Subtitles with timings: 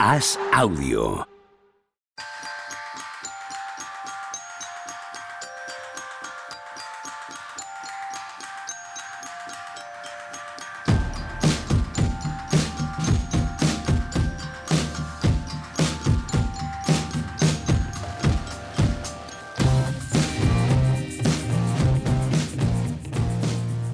[0.00, 1.26] Haz audio.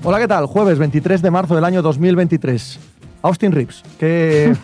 [0.03, 0.45] Hola, ¿qué tal?
[0.45, 2.84] Jueves 23 de marzo del año 2023.
[3.25, 4.55] Austin Reeves, que...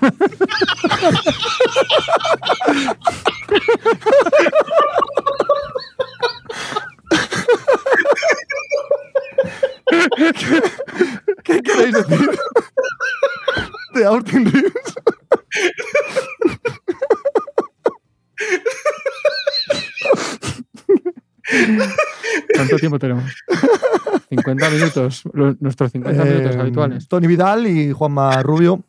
[10.19, 10.63] ¿Qué,
[11.43, 12.31] qué queréis decir
[13.95, 14.73] de Austin Reeves?
[22.55, 23.25] ¿Cuánto tiempo tenemos?
[24.31, 25.23] 50 minutos,
[25.61, 27.09] nuestros 50 minutos Eh, habituales.
[27.09, 28.83] Tony Vidal y Juanma Rubio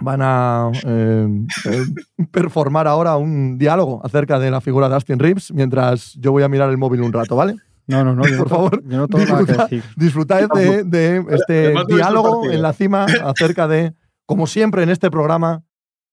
[0.00, 1.26] van a eh,
[1.64, 1.82] eh,
[2.30, 6.48] performar ahora un diálogo acerca de la figura de Austin Reeves mientras yo voy a
[6.48, 7.56] mirar el móvil un rato, ¿vale?
[7.88, 8.24] No, no, no.
[8.26, 9.82] Yo Por no, favor, yo no tengo nada que disfruta- decir.
[9.96, 13.94] disfrutad de, de este diálogo en la cima acerca de,
[14.26, 15.64] como siempre en este programa,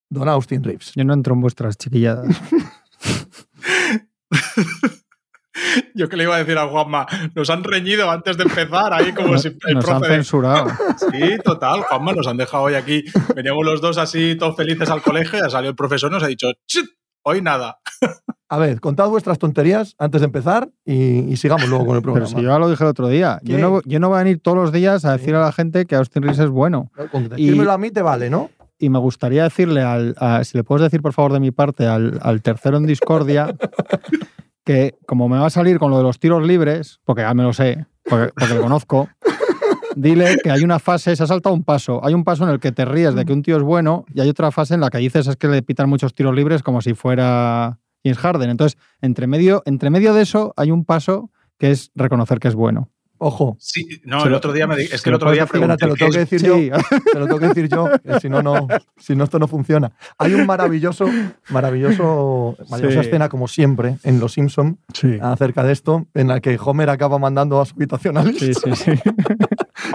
[0.09, 0.91] Don Austin Reeves.
[0.95, 2.27] Yo no entro en vuestras chiquilladas.
[5.95, 9.14] Yo que le iba a decir a Juanma, nos han reñido antes de empezar, ahí
[9.14, 10.67] como Nos, si el nos han de- censurado.
[10.98, 13.03] Sí, total, Juanma, nos han dejado hoy aquí.
[13.36, 16.28] Veníamos los dos así, todos felices al colegio, ya salió el profesor y nos ha
[16.28, 16.86] dicho, "Chut,
[17.23, 17.80] hoy nada.
[18.48, 20.94] A ver, contad vuestras tonterías antes de empezar y,
[21.31, 22.38] y sigamos luego con el Pero programa.
[22.38, 23.39] si yo ya lo dije el otro día.
[23.42, 25.86] Yo no, yo no voy a venir todos los días a decir a la gente
[25.86, 26.92] que Austin Reeves es bueno.
[27.11, 28.52] Con decírmelo a mí te vale, ¿no?
[28.78, 31.88] Y me gustaría decirle, al, a- si le puedes decir por favor de mi parte,
[31.88, 33.48] al, al tercero en discordia,
[34.66, 37.44] que como me va a salir con lo de los tiros libres, porque ya me
[37.44, 39.08] lo sé, porque, porque lo conozco,
[39.95, 42.03] dile que hay una fase, se ha saltado un paso.
[42.03, 44.19] Hay un paso en el que te ríes de que un tío es bueno y
[44.19, 46.81] hay otra fase en la que dices es que le pitan muchos tiros libres como
[46.81, 48.49] si fuera James Harden.
[48.49, 52.55] Entonces, entre medio, entre medio de eso hay un paso que es reconocer que es
[52.55, 52.89] bueno.
[53.27, 55.75] Ojo, Sí, no, el lo- otro día me di- es que el otro día espera,
[55.77, 56.55] te lo tengo que pregunté, decir yo.
[56.89, 59.47] Sí, Te lo tengo que decir yo, que si no, no, si no, esto no
[59.47, 59.91] funciona.
[60.19, 61.05] Hay un maravilloso,
[61.49, 63.08] maravilloso, maravillosa Sí.
[63.08, 65.17] escena, como siempre, en Los Simpson sí.
[65.21, 68.53] acerca de esto, en la que Homer acaba mandando a su habitación a Lisa Sí,
[68.53, 68.91] sí, sí.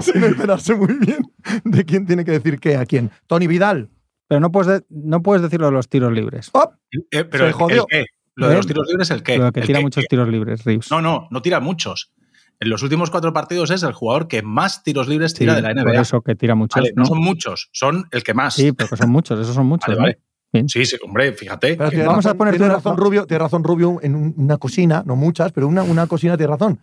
[0.12, 1.19] sin enterarse muy bien
[1.64, 3.10] de quién tiene que decir qué a quién.
[3.26, 3.90] Tony Vidal.
[4.28, 6.50] Pero no puedes, de- no puedes decirlo de los tiros libres.
[6.52, 6.72] ¡Oh!
[7.10, 7.86] eh, pero Se el, jodió.
[7.90, 8.06] el qué?
[8.36, 8.56] Lo de ¿Eh?
[8.56, 9.38] los tiros libres, ¿el qué?
[9.38, 10.08] Lo que El tira qué, muchos qué.
[10.08, 10.90] tiros libres, Reeves.
[10.90, 12.12] No, no, no tira muchos.
[12.60, 15.72] En los últimos cuatro partidos es el jugador que más tiros libres tira de la
[15.75, 16.00] Por NBA.
[16.03, 16.78] eso que tira muchos.
[16.81, 17.06] Vale, no ¿no?
[17.06, 18.54] son muchos, son el que más.
[18.54, 19.97] Sí, pero que son muchos, esos son muchos.
[19.97, 20.19] Vale.
[20.53, 20.69] Bien.
[20.69, 21.76] Sí, sí, hombre, fíjate.
[21.76, 25.03] Pero que- vamos a poner tiene razón Rubio, tiene razón Rubio en un- una cocina,
[25.06, 26.81] no muchas, pero una, una cocina tiene razón.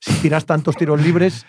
[0.00, 1.44] Si tiras tantos tiros libres,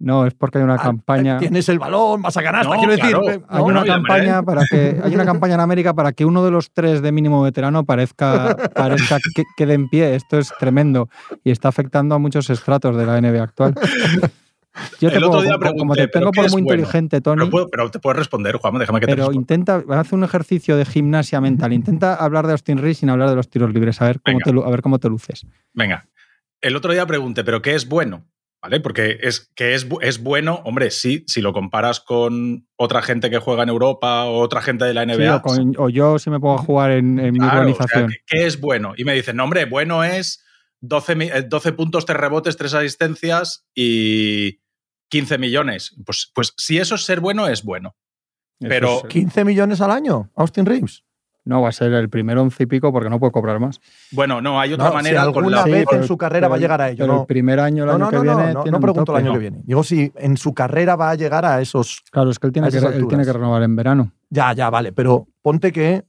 [0.00, 1.38] No, es porque hay una ah, campaña.
[1.38, 3.10] tienes el balón, vas a No, quiero decir.
[3.10, 3.30] claro.
[3.30, 6.24] eh, Hay no, una no, campaña para que hay una campaña en América para que
[6.24, 10.14] uno de los tres de mínimo veterano parezca, parezca que quede en pie.
[10.14, 11.08] Esto es tremendo
[11.42, 13.74] y está afectando a muchos estratos de la NBA actual.
[15.00, 16.74] Yo te El otro puedo- día como, te ¿pero tengo por muy bueno?
[16.76, 20.12] inteligente, Tony, pero, puedo- pero te puedes responder, Juan, déjame que te pero intenta haz
[20.12, 21.72] un ejercicio de gimnasia mental.
[21.72, 24.00] Intenta hablar de Austin Reeves sin hablar de los tiros libres.
[24.00, 24.44] A ver cómo, Venga.
[24.44, 25.44] te, lu- a ver cómo te luces.
[25.72, 26.06] Venga,
[26.60, 28.24] el otro día pregunté, ¿pero qué es bueno?
[28.60, 28.80] ¿Vale?
[28.80, 33.38] Porque es que es, es bueno, hombre, sí, si lo comparas con otra gente que
[33.38, 35.36] juega en Europa o otra gente de la Sí, NBA.
[35.36, 38.08] o, con- o yo si me puedo jugar en, en mi Claro, o sea, organización.
[38.10, 38.94] ¿qué, qué es bueno?
[38.96, 40.44] Y me dicen, no, hombre, bueno es
[40.80, 44.60] 12, mi- eh, 12 puntos, 3 rebotes, 3 asistencias y
[45.08, 45.94] 15 millones.
[46.04, 47.94] Pues, pues si eso es ser bueno, es bueno.
[48.58, 51.04] Pero- es- 15 millones al año, Austin Reeves.
[51.48, 53.80] No va a ser el primero once y pico porque no puede cobrar más.
[54.12, 55.62] Bueno, no, hay otra No, manera si con alguna la.
[55.64, 56.98] Sí, vez pero- en su carrera pero va a llegar a ello.
[57.04, 58.70] Pero No, el primer año, el no, año no, que no, viene, no, no, tiene
[58.70, 59.60] no un pregunto el año que viene.
[59.64, 62.02] Digo si en su carrera va a llegar a esos.
[62.10, 63.26] Claro, es que él tiene, que, esas él tiene alturas.
[63.26, 64.12] que renovar en verano.
[64.30, 66.04] Ya, ya, vale, pero ponte que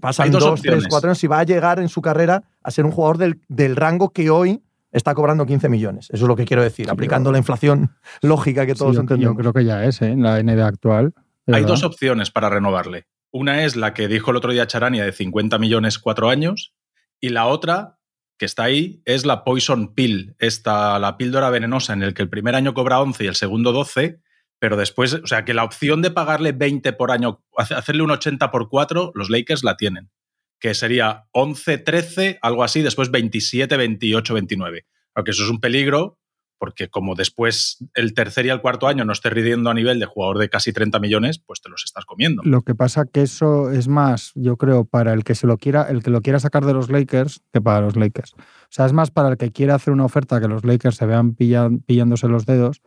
[0.00, 2.70] pasan Hay dos dos, tres, cuatro años y va a llegar en su carrera a
[2.70, 4.62] ser un jugador del, del rango que hoy
[4.92, 6.06] está cobrando 15 millones.
[6.10, 7.90] Eso es lo que quiero decir, Sí, aplicando yo- la inflación
[8.22, 9.36] lógica que Sí, todos yo, yo entendemos.
[9.38, 10.10] creo que ya es, ¿eh?
[10.10, 11.12] En la NBA actual.
[11.46, 11.68] Hay verdad.
[11.68, 13.06] dos opciones para renovarle.
[13.32, 16.74] Una es la que dijo el otro día Charania de 50 millones cuatro años
[17.20, 17.98] y la otra
[18.38, 22.30] que está ahí es la Poison Pill, esta, la píldora venenosa en el que el
[22.30, 24.20] primer año cobra 11 y el segundo 12,
[24.58, 28.10] pero después, o sea, que la opción de pagarle 20 por año, hace- hacerle un
[28.10, 30.10] 80 por 4, los Lakers la tienen,
[30.58, 34.86] que sería 11, 13, algo así, después 27, 28, 29.
[35.14, 36.18] Aunque eso es un peligro
[36.60, 40.04] porque como después el tercer y el cuarto año no estés ridiendo a nivel de
[40.04, 42.42] jugador de casi 30 millones, pues te los estás comiendo.
[42.44, 45.84] Lo que pasa que eso es más, yo creo, para el que se lo quiera,
[45.88, 48.34] el que lo quiera sacar de los Lakers que para los Lakers.
[48.34, 51.06] O sea, es más para el que quiera hacer una oferta que los Lakers se
[51.06, 52.82] vean pillan- pillándose los dedos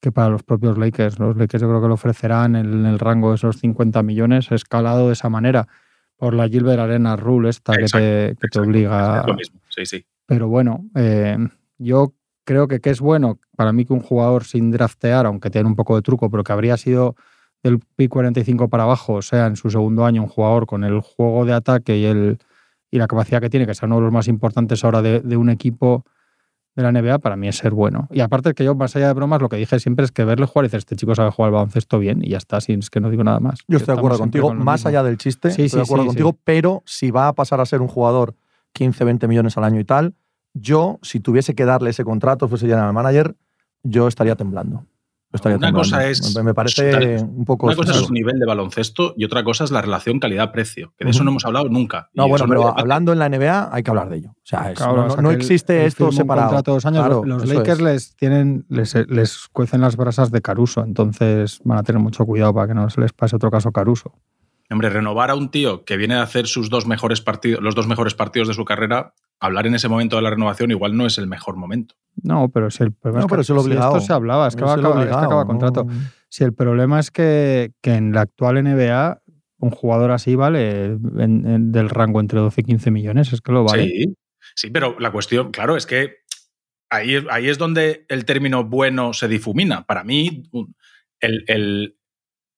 [0.00, 1.18] que para los propios Lakers.
[1.18, 5.08] Los Lakers yo creo que lo ofrecerán en el rango de esos 50 millones escalado
[5.08, 5.68] de esa manera.
[6.16, 9.20] Por la Gilbert Arena Rule esta que te, que te obliga.
[9.20, 10.06] Es lo mismo, sí, sí.
[10.26, 11.36] Pero bueno, eh,
[11.78, 12.14] yo
[12.50, 15.76] creo que, que es bueno para mí que un jugador sin draftear, aunque tiene un
[15.76, 17.14] poco de truco, pero que habría sido
[17.62, 20.98] del pick 45 para abajo, o sea, en su segundo año, un jugador con el
[21.00, 22.38] juego de ataque y, el,
[22.90, 25.36] y la capacidad que tiene, que es uno de los más importantes ahora de, de
[25.36, 26.04] un equipo
[26.74, 28.08] de la NBA, para mí es ser bueno.
[28.10, 30.46] Y aparte que yo, más allá de bromas, lo que dije siempre es que verle
[30.46, 32.90] jugar y dices, este chico sabe jugar al baloncesto bien y ya está, sin, es
[32.90, 33.60] que no digo nada más.
[33.68, 34.88] Yo estoy de acuerdo contigo, con más mismo.
[34.88, 37.60] allá del chiste, Sí, estoy sí, de acuerdo sí, contigo, pero si va a pasar
[37.60, 38.34] a ser un jugador
[38.72, 40.16] 15, 20 millones al año y tal,
[40.54, 43.36] yo, si tuviese que darle ese contrato, fuese general manager,
[43.82, 44.84] yo estaría temblando.
[45.32, 45.88] Yo estaría Una temblando.
[45.90, 47.66] cosa es- Me- parece un poco.
[47.66, 51.04] Una cosa es su nivel de baloncesto y otra cosa es la relación calidad-precio, que
[51.04, 52.10] de eso no hemos hablado nunca.
[52.14, 54.30] No, bueno, pero hablando en la NBA hay que hablar de ello.
[54.30, 56.48] O sea, es- Claro, no, o sea, existe él esto un separado.
[56.48, 57.80] contrato de dos años, Claro, los Lakers es.
[57.84, 62.52] les tienen les, les cuecen las brasas de Caruso, entonces van a tener mucho cuidado
[62.52, 64.12] para que no se les pase otro caso Caruso.
[64.68, 67.86] Hombre, renovar a un tío que viene a hacer sus dos mejores partidos, los dos
[67.86, 71.18] mejores partidos de su carrera, hablar en ese momento de la renovación igual no es
[71.18, 71.94] el mejor momento.
[72.22, 74.46] No, pero si el problema No, es que pero es el si esto se hablaba,
[74.48, 75.48] es que, va a Es el acabar, es que obligado, acaba ¿no?
[75.48, 75.86] contrato.
[76.28, 79.22] Si el problema es que, que en la actual NBA
[79.58, 83.52] un jugador así vale en- en- del rango entre 12 y 15 millones, es que
[83.52, 83.84] lo vale.
[83.88, 84.14] Sí,
[84.54, 86.16] sí, pero la cuestión, claro, es que
[86.90, 89.86] ahí, ahí es donde el término bueno se difumina.
[89.86, 90.44] Para mí,
[91.20, 91.96] el, el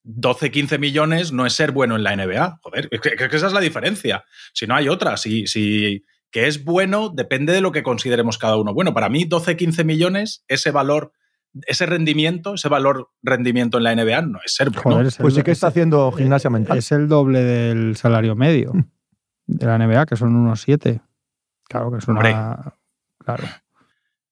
[0.05, 2.59] 12-15 millones no es ser bueno en la NBA.
[2.63, 4.25] Joder, es que, es que esa es la diferencia.
[4.53, 8.57] Si no hay otra, si, si que es bueno depende de lo que consideremos cada
[8.57, 8.75] uno.
[8.75, 11.13] Bueno, para mí 12-15 millones, ese valor,
[11.67, 14.83] ese rendimiento, ese valor rendimiento en la NBA no es ser bueno.
[14.93, 16.79] Joder, es Pues el- sí que está es- haciendo gimnasia mental.
[16.79, 18.73] Es el doble del salario medio
[19.47, 21.03] de la NBA, que son unos 7.
[21.69, 22.19] Claro que es una.
[22.19, 22.35] Hombre.
[23.25, 23.45] Claro.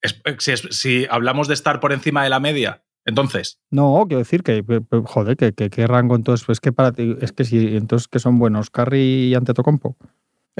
[0.02, 4.18] Es- si, es- si hablamos de estar por encima de la media, entonces, No, quiero
[4.20, 4.64] decir que,
[5.04, 8.18] joder, que, que, qué rango entonces, pues que para ti, es que si, entonces que
[8.18, 9.96] son buenos, Curry y Antetokounmpo.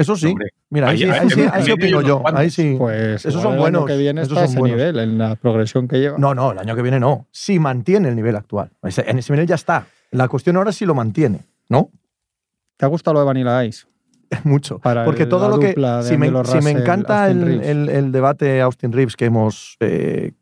[0.01, 0.29] Eso sí.
[0.29, 2.23] hombre, Mira, ahí, Ahí- sí, ahí- ahí sí, en ahí sí medio opino yo.
[2.37, 2.75] Ahí sí.
[2.79, 4.79] Pues Esos son el buenos, año que viene esos está ese buenos.
[4.79, 6.17] nivel, en la progresión que lleva.
[6.19, 7.27] No, no, el año que viene no.
[7.33, 8.71] Si mantiene el nivel actual.
[8.83, 9.87] En ese nivel ya está.
[10.13, 11.91] La cuestión ahora es si lo mantiene, ¿no?
[12.77, 13.87] ¿Te ha gustado lo de Vanilla Ice?
[14.45, 14.79] Mucho.
[14.79, 15.75] Para Porque el- todo lo que.
[16.03, 20.33] Si me, si me encanta el, el- el debate Austin Reeves que hemos eh,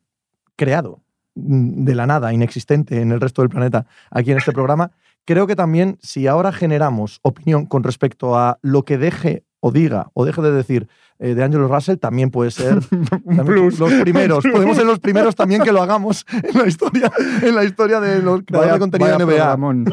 [0.57, 1.01] creado
[1.35, 4.91] de la nada, inexistente en el resto del planeta, aquí en este programa,
[5.25, 10.11] creo que también si ahora generamos opinión con respecto a lo que deje o diga
[10.15, 10.89] o deje de decir
[11.21, 12.79] eh, de Angelo Russell, también puede ser
[13.27, 13.79] también plus.
[13.81, 14.45] los primeros.
[14.53, 17.11] Podemos ser los primeros también que lo hagamos en la historia,
[17.43, 19.35] en la historia de los creadores de contenido de NBA.
[19.35, 19.85] programón.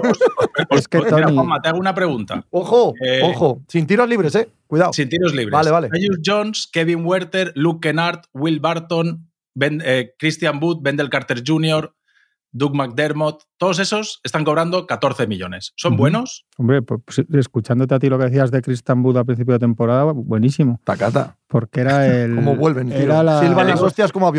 [0.69, 2.45] es que Pues mira, Tony, Juanma, te hago una pregunta.
[2.51, 4.47] Ojo, Eh, ojo, sin tiros libres, eh.
[4.67, 4.93] Cuidado.
[4.93, 5.51] Sin tiros libres.
[5.53, 5.89] Vale, vale.
[5.89, 11.91] Tyus Jones, Kevin Werther, Luke Kennard, Will Barton, Ben- eh, Christian Wood, Wendell Carter Jr.,
[12.57, 15.73] Doug McDermott, todos esos están cobrando 14 millones.
[15.75, 16.45] ¿Son buenos?
[16.57, 19.59] hombre, pues, pues, escuchándote a ti lo que decías de Christian Wood al principio de
[19.59, 20.79] temporada, buenísimo.
[20.85, 21.37] Tacata.
[21.47, 22.33] Porque era el.
[22.35, 22.97] ¿Cómo vuelven, tío?
[22.97, 24.31] Era la, Silban Te las hostias como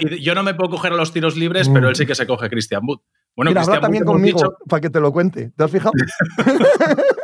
[0.00, 1.72] y yo no me puedo coger a los tiros libres, Mm.
[1.72, 2.98] pero él sí que se coge Christian Wood.
[3.36, 5.50] Bueno, Mira, habla también conmigo dicho- para que te lo cuente.
[5.56, 5.92] ¿Te has fijado?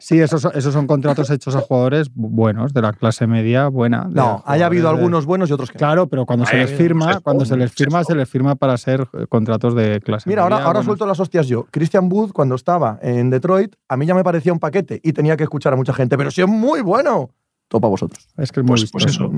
[0.00, 3.68] Sí, esos, son- esos son contratos hechos a jugadores bu- buenos, de la clase media
[3.68, 4.08] buena.
[4.10, 5.78] No, haya habido de- algunos buenos y otros que no.
[5.78, 9.06] Claro, pero cuando se les firma, cuando se les firma, se les firma para ser
[9.12, 10.86] eh, contratos de clase Mira, ahora, media, ahora buenos.
[10.86, 11.66] suelto las hostias yo.
[11.70, 15.36] Christian Wood, cuando estaba en Detroit, a mí ya me parecía un paquete y tenía
[15.36, 17.30] que escuchar a mucha gente, pero sí es muy bueno.
[17.68, 18.26] Topa vosotros.
[18.36, 19.30] Es que es muy Pues- pues eso.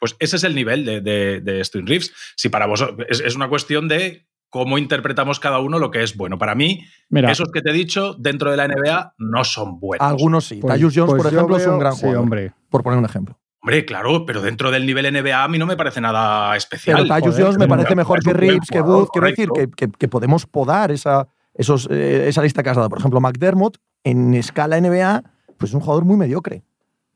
[0.00, 2.00] Pues ese es el nivel de, de, de.
[2.36, 6.16] Si para vosotros es, es una cuestión de cómo interpretamos cada uno lo que es
[6.16, 6.38] bueno.
[6.38, 10.06] Para mí, Mira, esos que te he dicho dentro de la NBA no son buenos.
[10.06, 10.58] Algunos sí.
[10.60, 12.22] pues- Tyus Jones, pues por ejemplo, es un gran sí, jugador.
[12.22, 12.52] hombre.
[12.70, 13.38] Por poner un ejemplo.
[13.60, 17.02] Hombre, claro, pero dentro del nivel NBA a mí no me parece nada especial.
[17.02, 19.08] Pero Tyus Jones me parece mejor que Reeves, que Wood.
[19.12, 19.76] Quiero decir que, correcto.
[19.76, 22.88] que- que podemos podar esa, esos, eh, esa lista que has dado.
[22.88, 25.24] Por ejemplo, McDermott, en escala NBA,
[25.58, 26.62] pues es un jugador muy mediocre.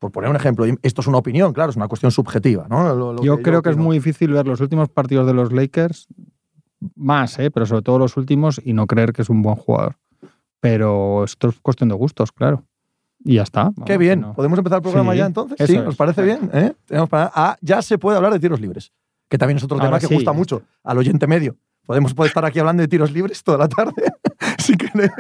[0.01, 2.67] Por poner un ejemplo, esto es una opinión, claro, es una cuestión subjetiva.
[2.69, 2.93] ¿no?
[2.95, 6.09] Lo- lo yo creo que es muy difícil ver los últimos partidos de los Lakers,
[6.95, 7.51] más, ¿eh?
[7.51, 9.97] pero sobre todo los últimos, y no creer que es un buen jugador.
[10.61, 12.65] Pero esto es cuestión de gustos, claro.
[13.25, 13.73] Y ya está.
[13.87, 14.21] Qué vamos, bien.
[14.21, 14.35] no.
[14.35, 15.67] ¿Podemos empezar el programa Sí, ya entonces?
[15.71, 15.77] Sí.
[15.79, 16.51] ¿os parece bien?
[16.53, 16.73] ¿Eh?
[16.87, 18.93] Tenemos para- Ah, ya se puede hablar de tiros libres,
[19.29, 20.15] que también es otro Ahora tema que sí.
[20.15, 21.57] gusta mucho al oyente medio.
[21.87, 23.93] Podemos puede estar aquí hablando de tiros libres toda la tarde,
[24.59, 25.11] si queréis.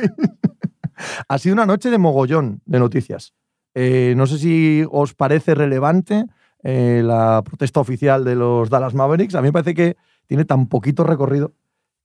[1.28, 3.34] ha sido una noche de mogollón de noticias.
[3.74, 6.24] Eh, no sé si os parece relevante
[6.62, 9.34] eh, la protesta oficial de los Dallas Mavericks.
[9.34, 9.96] A mí me parece que
[10.32, 11.52] tiene tan poquito recorrido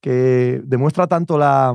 [0.02, 1.74] que demuestra tanto la,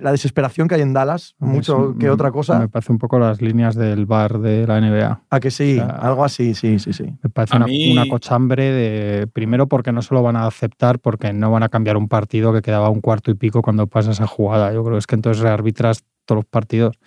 [0.00, 2.58] la desesperación que hay en Dallas, mucho sí, que me- otra cosa.
[2.58, 5.22] Me parece un poco las líneas del bar de la NBA.
[5.30, 7.04] A que sí, O sea, algo así, sí, sí, sí.
[7.22, 9.26] Me parece una, mí- una cochambre de.
[9.28, 12.52] Primero, porque no se lo van a aceptar, porque no van a cambiar un partido
[12.52, 14.72] que quedaba un cuarto y pico cuando pasa esa jugada.
[14.72, 16.98] Yo creo que es que entonces rearbitras todos los partidos.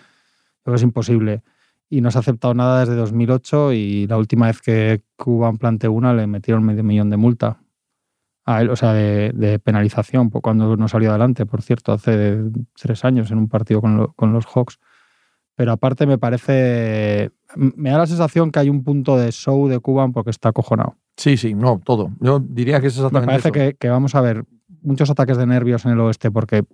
[0.63, 1.43] Pero es imposible.
[1.89, 5.91] Y no se ha aceptado nada desde 2008 y la última vez que Cuban planteó
[5.91, 7.57] una le metieron medio millón de multa.
[8.47, 12.37] A él, o sea, de, de penalización por cuando no salió adelante, por cierto, hace
[12.79, 14.77] tres años en un partido con, lo- con los Hawks.
[15.55, 17.31] Pero aparte me parece...
[17.55, 20.97] Me da la sensación que hay un punto de show de Cuban porque está acojonado.
[21.17, 22.11] Sí, sí, no, todo.
[22.19, 23.53] Yo diría que es Me exactamente parece eso.
[23.53, 24.43] que, que vamos a ver
[24.81, 26.65] muchos ataques de nervios en el oeste porque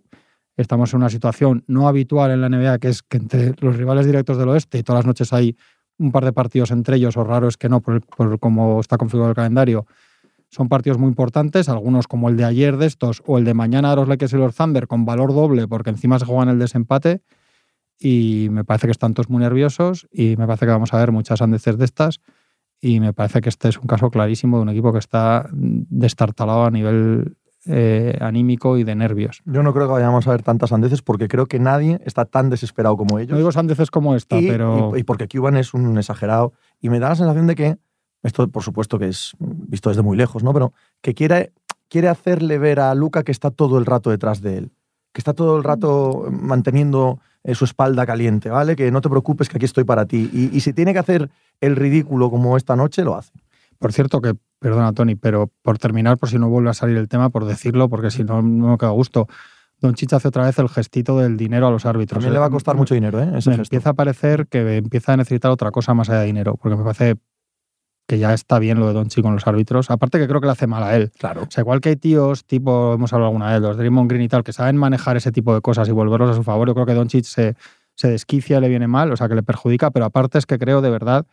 [0.57, 4.05] estamos en una situación no habitual en la NBA, que es que entre los rivales
[4.07, 5.55] directos del oeste y todas las noches hay
[5.99, 8.97] un par de partidos entre ellos, o raro es que no, por, por cómo está
[8.97, 9.85] configurado el calendario.
[10.51, 13.89] Son partidos muy importantes, algunos como el de ayer de estos, o el de mañana
[13.91, 17.21] de los Lakers y los Thunder, con valor doble, porque encima se juegan el desempate.
[17.97, 21.11] Y me parece que están todos muy nerviosos y me parece que vamos a ver
[21.11, 22.19] muchas sandeces de estas.
[22.81, 26.65] Y me parece que este es un caso clarísimo de un equipo que está destartalado
[26.65, 29.41] a nivel eh, anímico y de nervios.
[29.45, 32.49] Yo no creo que vayamos a ver tantas andeces porque creo que nadie está tan
[32.49, 33.31] desesperado como ellos.
[33.31, 36.53] No digo sandeces como esta, y, pero y- y porque Cuban es un exagerado.
[36.79, 37.77] Y me da la sensación de que,
[38.23, 40.53] esto por supuesto que es visto desde muy lejos, ¿no?
[40.53, 41.53] Pero que quiere,
[41.89, 44.71] quiere hacerle ver a Luca que está todo el rato detrás de él.
[45.13, 48.75] Que está todo el rato manteniendo eh, su espalda caliente, ¿vale?
[48.75, 50.29] Que no te preocupes que aquí estoy para ti.
[50.31, 53.33] Y, y si tiene que hacer el ridículo como esta noche, lo hace.
[53.77, 57.09] por cierto que, perdona Tony, pero por terminar, por si no vuelve a salir el
[57.09, 59.27] tema, por decirlo, porque si no, no me queda gusto.
[59.79, 62.17] Don Chicha hace otra vez el gestito del dinero a los árbitros.
[62.17, 63.31] También le va a costar mucho dinero, ¿eh?
[63.35, 63.75] Ese me gesto.
[63.75, 66.83] empieza a parecer que empieza a necesitar otra cosa más allá de dinero, porque me
[66.83, 67.15] parece
[68.11, 69.89] que ya está bien lo de Donchi con los árbitros.
[69.89, 71.11] Aparte que creo que le hace mal a él.
[71.17, 71.43] Claro.
[71.43, 74.27] O sea, igual que hay tíos, tipo, hemos hablado alguna vez, los Draymond Green y
[74.27, 76.67] tal, que saben manejar ese tipo de cosas y volverlos a su favor.
[76.67, 77.55] Yo creo que Doncic se,
[77.95, 80.81] se desquicia, le viene mal, o sea, que le perjudica, pero aparte es que creo
[80.81, 81.25] de verdad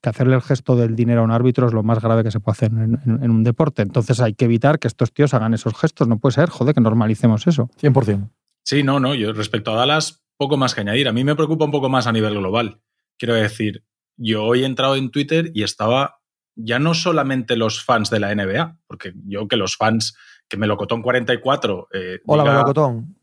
[0.00, 2.38] que hacerle el gesto del dinero a un árbitro es lo más grave que se
[2.38, 3.82] puede hacer en, en- en un deporte.
[3.82, 6.06] Entonces hay que evitar que estos tíos hagan esos gestos.
[6.06, 7.68] No puede ser, joder, que normalicemos eso.
[7.80, 8.28] 100%.
[8.64, 9.14] Sí, no, no.
[9.16, 11.08] Yo respecto a Dallas, poco más que añadir.
[11.08, 12.80] A mí me preocupa un poco más a nivel global.
[13.18, 13.84] Quiero decir,
[14.22, 16.18] yo hoy he entrado en Twitter y estaba
[16.54, 20.14] ya no solamente los fans de la NBA, porque yo que los fans,
[20.48, 23.16] que Melocotón 44, eh, Hola, diga- Melocotón.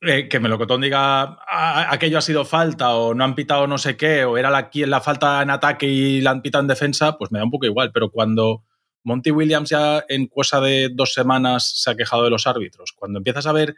[0.00, 3.96] eh, que Melocotón diga "Ah, aquello ha sido falta o no han pitado no sé
[3.96, 7.30] qué o era la, la falta en ataque y la han pitado en defensa, pues
[7.30, 7.92] me da un poco igual.
[7.92, 8.64] Pero cuando
[9.04, 13.18] Monty Williams ya en cosa de dos semanas se ha quejado de los árbitros, cuando
[13.18, 13.76] empiezas a ver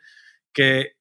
[0.55, 0.93] que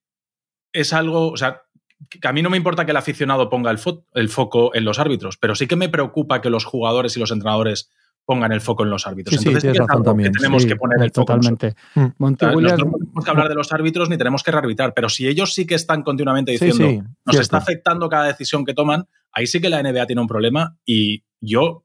[0.74, 1.62] es algo, o sea,
[2.08, 4.84] que a mí no me importa que el aficionado ponga el, fo- el foco en
[4.84, 7.90] los árbitros, pero sí que me preocupa que los jugadores y los entrenadores
[8.24, 9.32] pongan el foco en los árbitros.
[9.34, 10.32] Sí, sí, Entonces, tienes sí que es razón algo también.
[10.32, 11.58] que tenemos Sí, que poner el foco nosotros.
[11.58, 11.80] Totalmente.
[11.94, 12.22] Mm.
[12.22, 14.50] Monty O sea, Williams- nosotros no tenemos que hablar de los árbitros ni tenemos que
[14.52, 16.98] rearbitrar, pero si ellos sí que están continuamente diciendo sí.
[16.98, 17.40] nos cierto.
[17.40, 21.24] está afectando cada decisión que toman, ahí sí que la NBA tiene un problema y
[21.40, 21.84] yo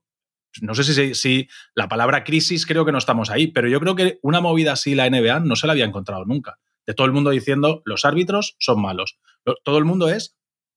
[0.62, 3.96] no sé si, si la palabra crisis creo que no estamos ahí, pero yo creo
[3.96, 6.60] que una movida así la NBA no se la había encontrado nunca.
[6.88, 9.18] De todo el mundo diciendo los árbitros son malos.
[9.46, 10.36] Lo- Todo el mundo es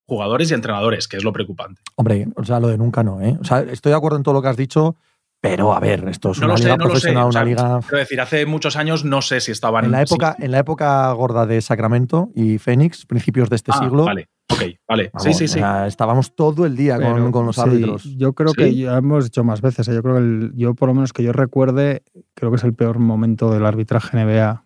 [0.09, 1.83] jugadores y entrenadores, que es lo preocupante.
[1.97, 3.37] Hombre, o sea, lo de nunca no, ¿eh?
[3.41, 4.95] O sea, estoy de acuerdo en todo lo que has dicho,
[5.41, 6.93] pero a ver, esto es No una lo sé, liga no lo sé.
[6.93, 7.81] profesional, O sea, una liga.
[7.81, 10.45] Quiero decir, hace muchos años no sé si estaban En la época, sí.
[10.45, 14.63] en la época gorda de Sacramento y Phoenix, principios de este Ah, siglo, Vale, ok,
[14.89, 15.11] vale.
[15.13, 15.61] vamos, sí, sí, sí.
[15.87, 18.05] estábamos todo el día con, Pero, con los sí, árbitros.
[18.17, 18.57] yo creo ¿Sí?
[18.57, 19.89] que ya hemos dicho más veces.
[19.89, 19.95] ¿eh?
[19.95, 22.03] Yo creo que el- yo, por lo menos que yo recuerde,
[22.35, 24.63] creo que es el peor momento del arbitraje NBA.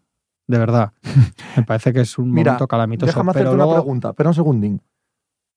[0.51, 0.93] De verdad.
[1.57, 3.07] Me parece que es un Mira, momento calamitoso.
[3.07, 4.83] Déjame pero hacerte una pregunta, pero un segundín.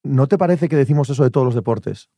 [0.03, 2.09] ¿No te parece que decimos eso de todos los deportes?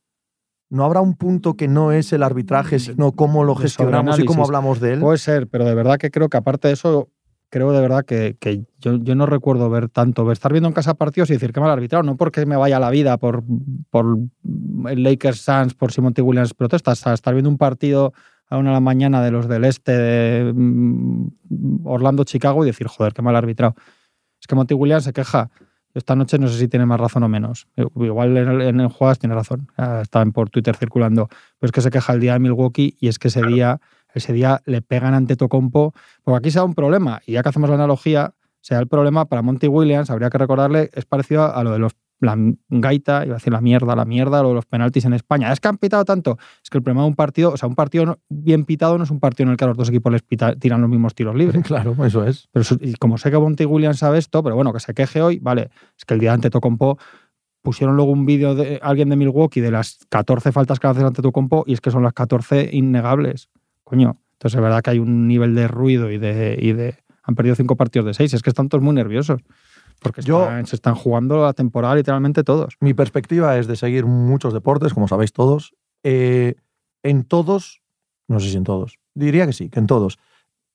[0.68, 4.44] ¿No habrá un punto que no es el arbitraje, sino cómo lo gestionamos y cómo
[4.44, 5.00] hablamos de él?
[5.00, 7.08] Puede ser, pero de verdad que creo que aparte de eso,
[7.48, 10.74] creo de verdad que, que yo, yo no recuerdo ver tanto, ver- estar viendo en
[10.74, 13.44] casa partidos y decir que mal arbitrado, no porque me vaya la vida por,
[13.90, 14.18] por
[14.90, 18.12] el Lakers Suns, por si Monty Williams protesta, hasta estar viendo un partido
[18.48, 22.86] a una de la mañana de los del este de mm, Orlando, Chicago y decir,
[22.86, 23.74] joder, qué mal arbitrado.
[24.40, 25.50] Es que Monty Williams se queja.
[25.94, 27.68] Esta noche no sé si tiene más razón o menos.
[27.76, 29.68] Igual en el, en juegas tiene razón.
[30.02, 31.28] Estaban por Twitter circulando.
[31.28, 33.80] Pero es que se queja el día de Milwaukee y es que ese día
[34.16, 35.94] ese día le pegan ante Tocompo.
[36.24, 38.88] Porque aquí se da un problema, y ya que hacemos la analogía, se da el
[38.88, 42.34] problema para Monty Williams, habría que recordarle, es parecido a lo de los la
[42.70, 45.52] gaita, iba a decir la mierda, la mierda, lo de los penaltis en España.
[45.52, 46.38] Es que han pitado tanto.
[46.62, 49.10] Es que el problema de un partido, o sea, un partido bien pitado no es
[49.10, 51.34] un partido en el que a los dos equipos les pita- tiran los mismos tiros
[51.34, 51.62] libres.
[51.66, 52.48] Claro, eso es.
[52.52, 55.38] Pero y como sé que Monty Williams sabe esto, pero bueno, que se queje hoy,
[55.40, 55.68] vale,
[55.98, 56.98] es que el día ante Tocompo
[57.62, 61.20] pusieron luego un vídeo de alguien de Milwaukee de las 14 faltas que haces ante
[61.22, 63.48] Tocompo y es que son las 14 innegables.
[63.84, 67.34] Coño, entonces es verdad que hay un nivel de ruido y de, y de han
[67.34, 69.40] perdido cinco partidos de seis, es que están todos muy nerviosos.
[70.00, 72.76] Porque Yo- están- se están jugando la temporada literalmente todos.
[72.80, 75.74] Mi perspectiva es de seguir muchos deportes, como sabéis todos.
[76.02, 76.54] Eh,
[77.02, 77.82] en todos,
[78.28, 80.18] no sé si en todos, diría que sí, que en todos.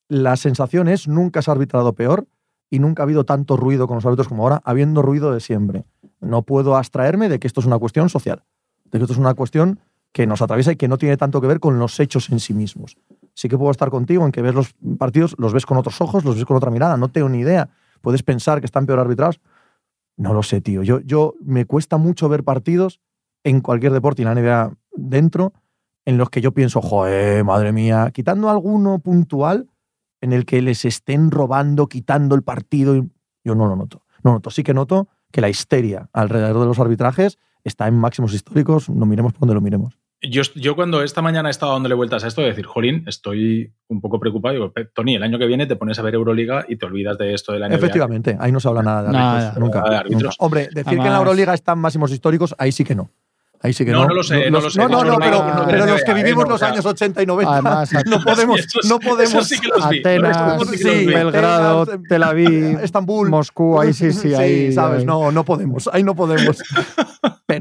[0.07, 2.27] La sensación es nunca se ha arbitrado peor
[2.69, 5.85] y nunca ha habido tanto ruido con los árbitros como ahora, habiendo ruido de siempre.
[6.19, 8.43] no puedo abstraerme de que esto es una cuestión social,
[8.91, 9.79] de que esto es una cuestión
[10.11, 12.53] que nos atraviesa y que no tiene tanto que ver con los hechos en sí
[12.53, 12.95] mismos.
[13.33, 16.23] Sí que puedo estar contigo en que ves los partidos, los ves con otros ojos,
[16.23, 17.69] los ves con otra mirada, no tengo ni idea.
[18.01, 19.39] Puedes pensar que están peor arbitrados.
[20.17, 20.83] No lo sé, tío.
[20.83, 22.99] Yo, yo me cuesta mucho ver partidos
[23.43, 25.53] en cualquier deporte y la NBA dentro
[26.05, 29.67] en los que yo pienso, joder, madre mía, quitando alguno puntual
[30.19, 32.95] en el que les estén robando, quitando el partido.
[33.43, 34.03] Yo no lo noto.
[34.23, 34.49] No noto.
[34.49, 39.05] Sí que noto que la histeria alrededor de los arbitrajes está en máximos históricos, no
[39.05, 39.97] miremos por donde lo miremos.
[40.23, 43.73] Yo, yo, cuando esta mañana he estado dándole vueltas a esto, de decir, Jolín, estoy
[43.87, 44.53] un poco preocupado.
[44.53, 47.33] Digo, Tony, el año que viene te pones a ver Euroliga y te olvidas de
[47.33, 47.75] esto de la NBA.
[47.75, 49.59] Efectivamente, ahí no se habla nada de árbitros.
[49.59, 50.35] nunca, de árbitros.
[50.37, 53.09] Hombre, decir que en la Euroliga están máximos históricos, ahí sí que no.
[53.63, 54.01] Ahí sí que no.
[54.01, 54.79] No, no lo sé, no, lo sé.
[54.79, 58.23] No, no, no, pero, pero los que vivimos los años 80 y 90 Además, no
[58.23, 59.47] podemos, no podemos.
[59.47, 59.99] Sí que los vi.
[59.99, 64.67] Atenas, sí, Belgrado, Tel Aviv, Estambul, Moscú, ahí sí, sí, ahí.
[64.67, 66.57] Sí, sabes, no, no podemos, ahí no podemos.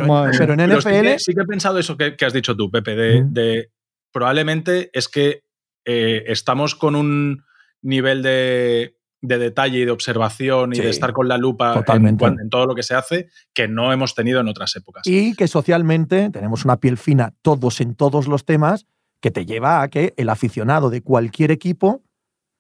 [0.00, 1.18] Pero, pero en NFL.
[1.18, 3.70] Sí que he pensado eso que, que has dicho tú, Pepe, de, de
[4.12, 5.44] probablemente es que
[5.84, 7.44] eh, estamos con un
[7.82, 12.50] nivel de de detalle y de observación y de estar con la lupa en, en,
[12.50, 15.02] todo lo que se hace que no hemos tenido en otras épocas.
[15.06, 18.86] Y que socialmente tenemos una piel fina todos en todos los temas
[19.20, 22.02] que te lleva a que el aficionado de cualquier equipo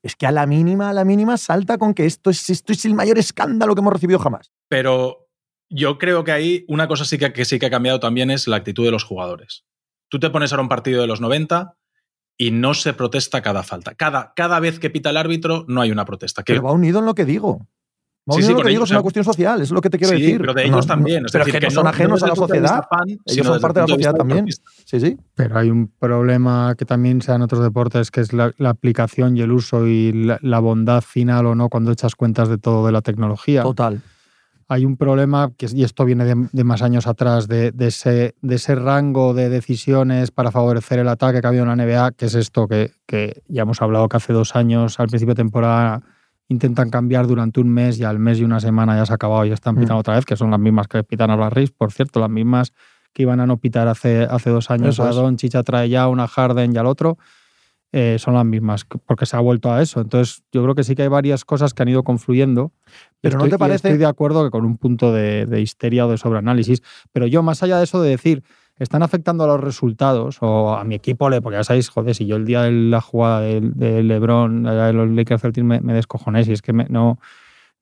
[0.02, 2.84] es que a la mínima, a la mínima salta con que esto es, esto es
[2.84, 4.50] el mayor escándalo que hemos recibido jamás.
[4.68, 5.19] Pero
[5.70, 8.48] yo creo que ahí una cosa sí que, que sí que ha cambiado también es
[8.48, 9.64] la actitud de los jugadores.
[10.08, 11.76] Tú te pones ahora un partido de los 90
[12.36, 13.94] y no se protesta cada falta.
[13.94, 16.42] Cada, cada vez que pita el árbitro no hay una protesta.
[16.44, 17.68] Pero va unido en lo que digo.
[18.28, 20.16] Va unido en lo que digo, es una cuestión social, es lo que te quiero
[20.16, 20.40] sí, decir.
[20.40, 21.24] pero de ellos también.
[21.30, 22.84] pero decir, que, no son ajenos a la sociedad.
[23.24, 24.46] ellos son parte de la sociedad también.
[24.84, 25.16] Sí, sí.
[25.34, 29.36] Pero hay un problema que también se da en otros deportes, que es la, aplicación
[29.36, 32.84] y el uso y la, la, bondad final o no cuando echas cuentas de todo
[32.84, 33.62] de la tecnología.
[33.62, 34.02] Total
[34.70, 38.76] hay un problema, que, y esto viene de, más años atrás, de, ese, de, ese,
[38.76, 42.36] rango de decisiones para favorecer el ataque que ha habido en la NBA, que es
[42.36, 42.92] esto que,
[43.48, 46.02] ya hemos hablado que hace dos años, al principio de temporada,
[46.46, 49.44] intentan cambiar durante un mes y al mes y una semana ya se ha acabado
[49.44, 49.98] y ya están pitando mm.
[49.98, 52.72] otra vez, que son las mismas que pitan a las Riz, por cierto, las mismas
[53.12, 55.00] que iban a no pitar hace, hace dos años.
[55.00, 57.18] a Don Chicha trae ya una Harden y al otro.
[57.92, 60.00] Eh, son las mismas, porque se ha vuelto a eso.
[60.00, 62.72] Entonces, yo creo que sí que hay varias cosas que han ido confluyendo.
[63.20, 63.88] Pero no te parece.
[63.88, 66.82] Estoy de acuerdo que con un punto de, histeria o de sobreanálisis.
[67.12, 68.44] Pero yo, más allá de eso, de decir,
[68.78, 72.36] están afectando a los resultados o a mi equipo, porque ya sabéis, joder, si yo
[72.36, 76.52] el día de la jugada de, LeBron, de los Lakers Celtics, me, me descojoné, si
[76.52, 77.18] es que no,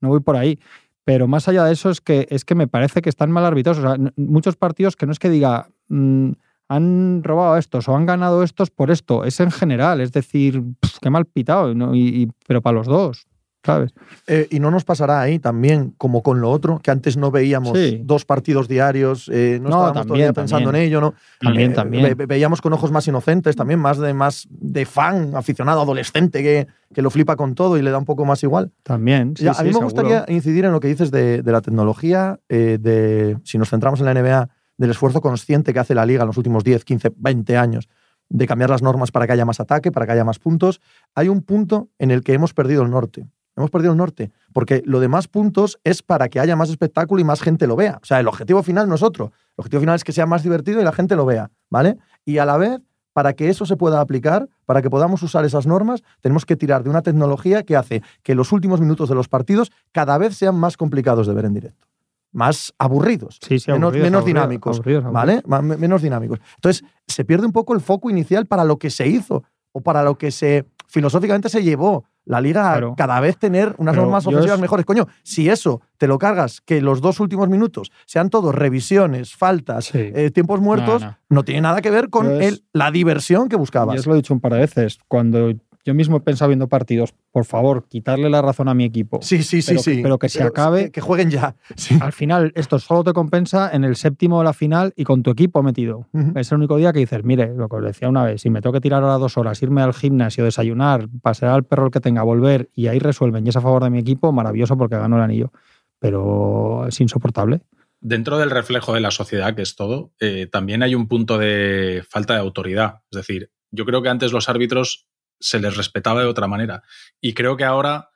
[0.00, 0.58] no voy por ahí.
[1.04, 3.78] Pero más allá de eso, es que, es que me parece que están mal arbitrados.
[3.78, 5.68] O sea, muchos partidos que no es que diga.
[5.88, 6.32] Mm,
[6.68, 9.24] han robado estos o han ganado estos por esto.
[9.24, 10.62] Es en general, es decir,
[11.00, 13.26] qué mal pitado, y, pero para los dos.
[13.64, 13.92] ¿sabes?
[14.26, 17.76] Eh, y no nos pasará ahí también, como con lo otro, que antes no veíamos
[18.02, 21.14] dos partidos diarios, eh, no, estábamos todavía pensando en ello, ¿no?
[21.40, 22.16] También, eh, también.
[22.26, 27.02] veíamos con ojos más inocentes, también más de, más de fan, aficionado, adolescente, que, que
[27.02, 28.72] lo flipa con todo y le da un poco más igual.
[28.84, 29.34] También.
[29.36, 33.36] Sí, a mí me gustaría incidir en lo que dices de, de la tecnología, de
[33.44, 36.38] si nos centramos en la NBA del esfuerzo consciente que hace la liga en los
[36.38, 37.88] últimos 10, 15, 20 años
[38.30, 40.80] de cambiar las normas para que haya más ataque, para que haya más puntos,
[41.14, 43.26] hay un punto en el que hemos perdido el norte.
[43.56, 47.20] Hemos perdido el norte, porque lo de más puntos es para que haya más espectáculo
[47.20, 47.98] y más gente lo vea.
[48.00, 49.32] O sea, el objetivo final no es otro.
[49.56, 51.98] El objetivo final es que sea más divertido y la gente lo vea, ¿vale?
[52.24, 52.80] Y a la vez,
[53.12, 56.84] para que eso se pueda aplicar, para que podamos usar esas normas, tenemos que tirar
[56.84, 60.54] de una tecnología que hace que los últimos minutos de los partidos cada vez sean
[60.54, 61.87] más complicados de ver en directo
[62.32, 65.42] más aburridos, menos, dinámicos, ¿vale?
[65.46, 66.40] Menos dinámicos.
[66.56, 70.02] Entonces, se pierde un poco el foco inicial para lo que se hizo o para
[70.02, 74.60] lo que se filosóficamente se llevó la liga a cada vez tener unas normas ofensivas
[74.60, 74.84] mejores.
[74.84, 79.94] Coño, si eso te lo cargas, que los dos últimos minutos sean todos revisiones, faltas,
[79.94, 83.94] eh, tiempos muertos, no, tiene nada que ver con el, la diversión que buscabas.
[83.94, 84.98] Yo os lo he dicho un par de veces.
[85.08, 89.20] Cuando yo mismo he pensado viendo partidos, por favor, quitarle la razón a mi equipo.
[89.22, 90.00] Sí, sí, sí, sí.
[90.02, 90.90] Pero que se acabe.
[90.90, 91.56] Que, jueguen ya.
[92.00, 95.30] Al final, esto solo te compensa en el séptimo de la final y con tu
[95.30, 96.06] equipo metido.
[96.34, 98.60] Es el único día que dices, mire, lo que os decía una vez, si me
[98.60, 102.00] tengo que tirar ahora dos horas, irme al gimnasio, desayunar, pasear al perro el que
[102.00, 105.16] tenga, volver y ahí resuelven y es a favor de mi equipo, maravilloso porque ganó
[105.16, 105.52] el anillo.
[105.98, 107.62] Pero es insoportable
[108.00, 112.04] dentro del reflejo de la sociedad, que es todo, eh, también hay un punto de
[112.08, 113.02] falta de autoridad.
[113.10, 115.07] Es decir, yo creo que antes los árbitros
[115.40, 116.82] se les respetaba de otra manera.
[117.20, 118.10] Y creo que ahora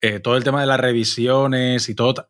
[0.00, 2.28] eh, todo el tema de las revisiones y todo...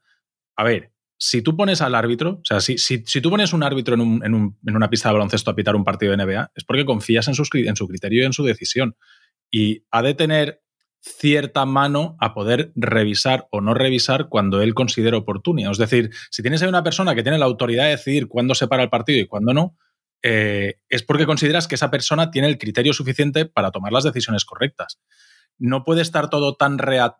[0.56, 3.94] A ver, si tú pones al árbitro, o sea, si, si, tú pones un árbitro
[3.94, 6.52] en, un, en, un, en, una pista de baloncesto a pitar un partido de NBA,
[6.54, 8.96] es porque confías en, sus, en su criterio y en su decisión.
[9.50, 10.62] Y ha de tener
[11.00, 15.70] cierta mano a poder revisar o no revisar cuando él considere oportuno.
[15.70, 18.68] Es decir, si tienes ahí una persona que tiene la autoridad de decidir cuándo se
[18.68, 19.76] para el partido y cuándo no,
[20.22, 24.44] eh, es porque consideras que esa persona tiene el criterio suficiente para tomar las decisiones
[24.44, 25.00] correctas.
[25.58, 26.76] No puede estar todo tan,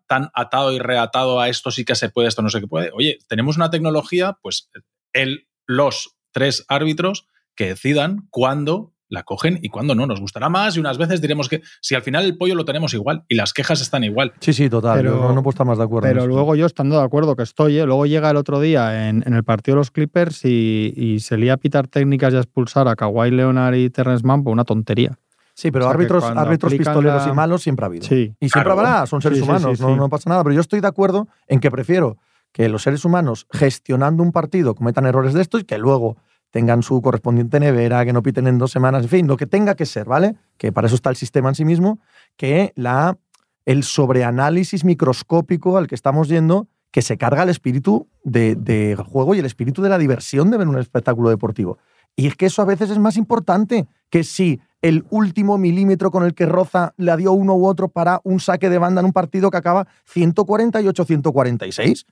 [0.06, 2.90] tan atado y reatado a esto sí que se puede, esto no sé qué puede.
[2.92, 4.70] Oye, tenemos una tecnología, pues
[5.12, 10.06] él, los tres árbitros que decidan cuándo la cogen y cuando no.
[10.06, 12.94] Nos gustará más y unas veces diremos que si al final el pollo lo tenemos
[12.94, 14.32] igual y las quejas están igual.
[14.40, 14.96] Sí, sí, total.
[14.98, 16.08] Pero, no, no puedo estar más de acuerdo.
[16.08, 17.86] Pero luego yo estando de acuerdo que estoy, ¿eh?
[17.86, 21.56] luego llega el otro día en, el partido de los Clippers y, se lía a
[21.56, 25.18] pitar técnicas y a expulsar a Kawhi Leonard y Terrence Mann por una tontería.
[25.54, 28.06] Sí, pero árbitros, árbitros pistoleros y malos siempre ha habido.
[28.06, 28.32] Sí.
[28.38, 30.44] Y siempre habrá, son seres humanos, no, no pasa nada.
[30.44, 32.16] Pero yo estoy de acuerdo en que prefiero
[32.52, 36.16] que los seres humanos gestionando un partido cometan errores de estos y que luego
[36.50, 39.74] tengan su correspondiente nevera, que no piten en dos semanas, en fin, lo que tenga
[39.74, 40.36] que ser, ¿vale?
[40.56, 42.00] Que para eso está el sistema en sí mismo,
[42.36, 43.18] que la,
[43.66, 49.34] el sobreanálisis microscópico al que estamos yendo, que se carga el espíritu del de juego
[49.34, 51.78] y el espíritu de la diversión de ver un espectáculo deportivo.
[52.16, 56.24] Y es que eso a veces es más importante que si el último milímetro con
[56.24, 59.12] el que Roza le dio uno u otro para un saque de banda en un
[59.12, 62.06] partido que acaba 148-146.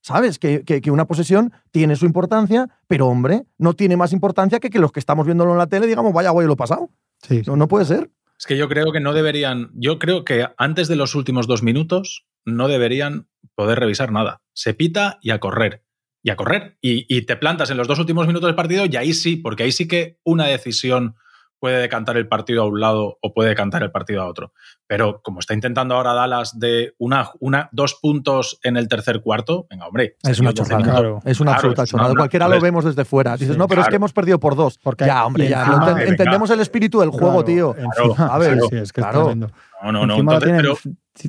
[0.00, 0.38] ¿Sabes?
[0.38, 4.92] Que, una posesión tiene su importancia, pero hombre, no tiene más importancia que que los
[4.92, 6.90] que estamos viéndolo en la tele digamos, vaya güey, lo he pasado.
[7.22, 7.42] Sí.
[7.46, 8.10] No, no puede ser.
[8.38, 11.62] Es que yo creo que no deberían, yo creo que antes de los últimos dos
[11.62, 14.42] minutos no deberían poder revisar nada.
[14.52, 15.82] Se pita y a correr.
[16.22, 16.78] Y a correr.
[16.80, 19.64] Y, y te plantas en los dos últimos minutos del partido y ahí sí, porque
[19.64, 21.16] ahí sí que una decisión
[21.58, 24.52] puede decantar el partido a un lado o puede decantar el partido a otro.
[24.86, 29.66] Pero como está intentando ahora Dallas de una, una, dos puntos en el tercer cuarto,
[29.70, 30.16] venga, hombre.
[30.22, 31.20] Es una chorrada.
[31.24, 32.14] Es una absoluta chorrada.
[32.14, 33.36] Cualquiera lo vemos desde fuera.
[33.36, 34.78] Dices, no, pero es que hemos perdido por dos.
[34.78, 35.66] Porque ya, hombre, ya.
[36.06, 37.74] entendemos el espíritu del juego, tío.
[38.16, 39.34] a ver, sí, es que claro.
[39.34, 40.38] No, no, no.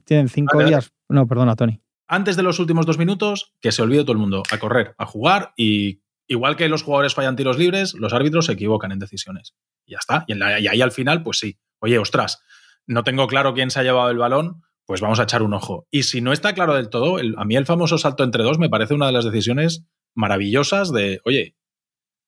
[0.06, 0.92] tienen, cinco días.
[1.08, 1.82] No, perdona, Tony.
[2.08, 5.06] Antes de los últimos dos minutos, que se olvide todo el mundo a correr, a
[5.06, 9.56] jugar y igual que los jugadores fallan tiros libres, los árbitros se equivocan en decisiones.
[9.86, 10.24] Y ya está.
[10.28, 11.60] Y, ahí al final, pues sí.
[11.80, 12.42] Oye, ostras,
[12.86, 15.88] no tengo claro quién se ha llevado el balón, pues vamos a echar un ojo.
[15.92, 18.70] Y si no está claro del todo, a mí el famoso salto entre dos me
[18.70, 21.56] parece una de las decisiones maravillosas de, oye,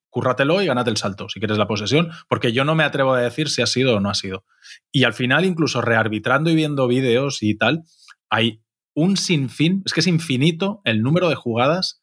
[0.10, 3.22] cúrratelo y gánate el salto si quieres la posesión, porque yo no me atrevo a
[3.22, 4.46] decir si ha sido o no ha sido.
[4.92, 7.84] Y al final, incluso rearbitrando y viendo vídeos y tal,
[8.30, 12.01] hay un sinfín, es que es infinito el número de jugadas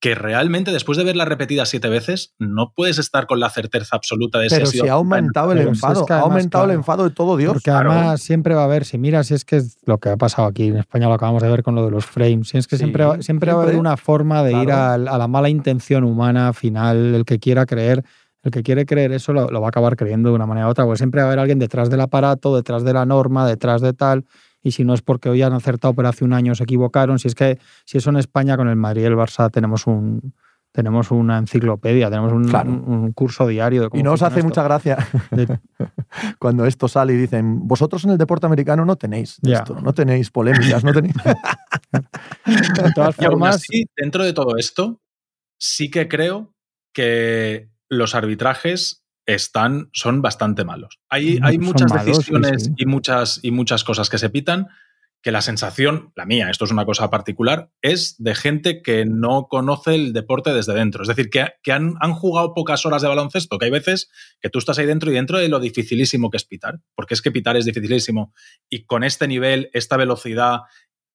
[0.00, 4.38] que realmente después de verla repetida siete veces no puedes estar con la certeza absoluta
[4.38, 7.54] de Pero si ha aumentado el enfado, ha aumentado el enfado de todo Dios.
[7.54, 10.16] Porque además siempre va a haber, si miras, si es que es lo que ha
[10.16, 12.68] pasado aquí en España, lo acabamos de ver con lo de los frames, si es
[12.68, 16.52] que siempre, siempre, va a haber una forma de ir a, la mala intención humana
[16.52, 18.04] final, el que quiera creer.
[18.44, 20.70] El que quiere creer eso lo, lo va a acabar creyendo de una manera u
[20.70, 23.82] otra, porque siempre va a haber alguien detrás del aparato, detrás de la norma, detrás
[23.82, 24.24] de tal
[24.62, 27.18] y si no es porque hoy han acertado, pero hace un año se equivocaron.
[27.18, 30.32] Si es que si eso en España con el Madrid y el Barça tenemos un
[30.72, 34.98] tenemos una enciclopedia, tenemos un, curso diario de Y no os hace mucha gracia
[36.38, 40.30] cuando esto sale y dicen, vosotros en el deporte americano no tenéis esto, no tenéis
[40.30, 41.14] polémicas, no tenéis...
[42.44, 43.62] de todas formas...
[43.96, 45.00] dentro de todo esto,
[45.58, 46.54] sí que creo
[46.92, 51.00] que los arbitrajes están, son bastante malos.
[51.10, 54.68] Hay, hay muchas decisiones Y, muchas, y muchas cosas que se pitan
[55.20, 59.48] que la sensación, la mía, esto es una cosa particular, es de gente que no
[59.48, 61.02] conoce el deporte desde dentro.
[61.02, 64.10] Es decir, que, que han, han, jugado pocas horas de baloncesto, que hay veces
[64.40, 67.20] que tú estás ahí dentro y dentro de lo dificilísimo que es pitar, porque es
[67.20, 68.32] que pitar es dificilísimo.
[68.70, 70.60] Y con este nivel, esta velocidad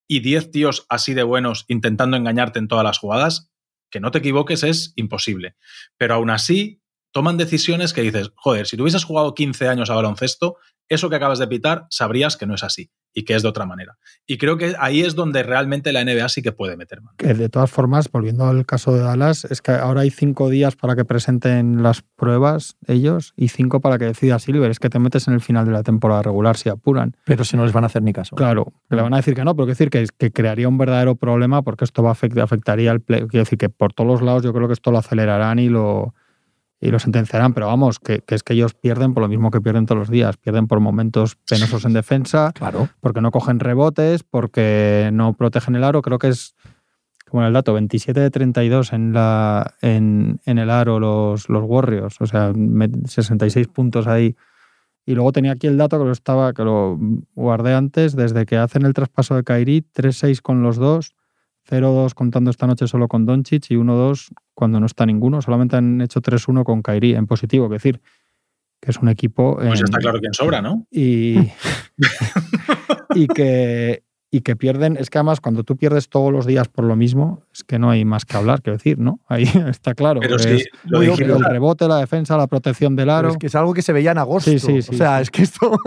[0.06, 3.50] y 10 tíos así de buenos intentando engañarte en todas las jugadas,
[3.90, 5.56] que no te equivoques es imposible.
[5.96, 6.83] Pero aún así,
[7.14, 10.56] toman decisiones que dices, joder, si tú hubieses jugado 15 años a baloncesto,
[10.88, 13.64] eso que acabas de pitar sabrías que no es así y que es de otra
[13.66, 13.96] manera.
[14.26, 17.14] Y creo que ahí es donde realmente la NBA sí que puede meter mano.
[17.16, 20.74] Que de todas formas, volviendo al caso de Dallas, es que ahora hay cinco días
[20.74, 24.68] para que presenten las pruebas ellos y cinco para que decida Silver.
[24.72, 27.16] Es que te metes en el final de la temporada regular si apuran.
[27.24, 28.34] Pero si no les van a hacer ni caso.
[28.34, 31.14] Claro, le van a decir que no, pero quiero decir que, que crearía un verdadero
[31.14, 33.20] problema porque esto va a afectaría al play.
[33.28, 36.14] Quiero decir que por todos los lados yo creo que esto lo acelerarán y lo
[36.84, 39.86] y lo sentenciarán, pero vamos, que, es que ellos pierden por lo mismo que pierden
[39.86, 42.90] todos los días, pierden por momentos penosos en defensa, claro.
[43.00, 46.54] porque no cogen rebotes, porque no protegen el aro, creo que es
[47.30, 52.26] como el dato, 27 de 32 en, la, en, el aro los, los Warriors, o
[52.26, 52.52] sea,
[53.06, 54.36] 66 puntos ahí.
[55.06, 56.98] Y luego tenía aquí el dato que lo estaba, que lo
[57.34, 61.14] guardé antes, desde que hacen el traspaso de Kairi, 3-6 con los dos,
[61.70, 65.40] 0-2 contando esta noche solo con Doncic y 1-2 cuando no está ninguno.
[65.42, 68.00] Solamente han hecho 3-1 con Kairi en positivo, es decir,
[68.80, 69.56] que es un equipo.
[69.56, 70.86] Pues está claro quién sobra, ¿no?
[70.90, 71.38] Y.
[73.14, 74.96] y que, y que pierden.
[74.98, 77.90] Es que además, cuando tú pierdes todos los días por lo mismo, es que no
[77.90, 79.20] hay más que hablar, quiero decir, ¿no?
[79.26, 80.20] Ahí está claro.
[80.20, 83.28] Pero es sí, lo obvio, el rebote, la defensa, la protección del Pero aro.
[83.30, 84.50] es que es algo que se veía en agosto.
[84.50, 85.22] Sí, sí, sí, o sea, sí.
[85.22, 85.78] es que esto.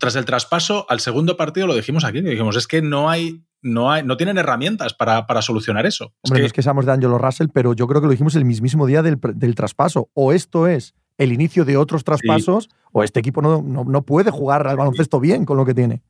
[0.00, 3.44] Tras el traspaso, al segundo partido lo dijimos aquí, que dijimos, es que no hay,
[3.66, 6.12] no hay, no tienen herramientas para, para solucionar eso.
[6.22, 8.12] Es Hombre, que- no es que seamos de Angelo Russell, pero yo creo que lo
[8.12, 9.18] dijimos el mismísimo día del,
[9.54, 10.08] traspaso.
[10.14, 14.30] O esto es el inicio de otros traspasos, o este equipo no, no, no puede
[14.30, 16.02] jugar al baloncesto bien con lo que tiene.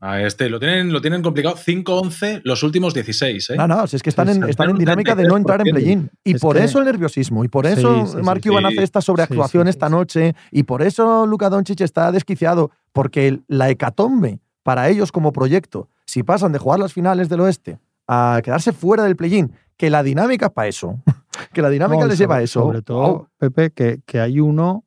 [0.00, 1.56] a este lo tienen, lo tienen complicado.
[1.56, 3.50] 5-11 los últimos 16.
[3.50, 3.56] ¿eh?
[3.56, 5.66] No, no, si es que están, Sí, en, están en dinámica de no entrar en
[5.66, 5.72] 33%.
[5.74, 6.10] play-in.
[6.24, 8.48] Y Es por que- eso el nerviosismo, y por eso sí, sí, Mark sí.
[8.48, 9.92] Cuban hace esta sobreactuación Sí, sí, esta sí.
[9.92, 15.88] noche, y por eso Luka Doncic está desquiciado, porque la hecatombe para ellos como proyecto,
[16.06, 20.02] si pasan de jugar las finales del oeste a quedarse fuera del play-in, que la
[20.02, 21.00] dinámica es para eso,
[21.52, 22.60] que la dinámica No, les lleva a eso.
[22.62, 23.28] Sobre todo, Wow.
[23.38, 24.84] Pepe, que, que hay uno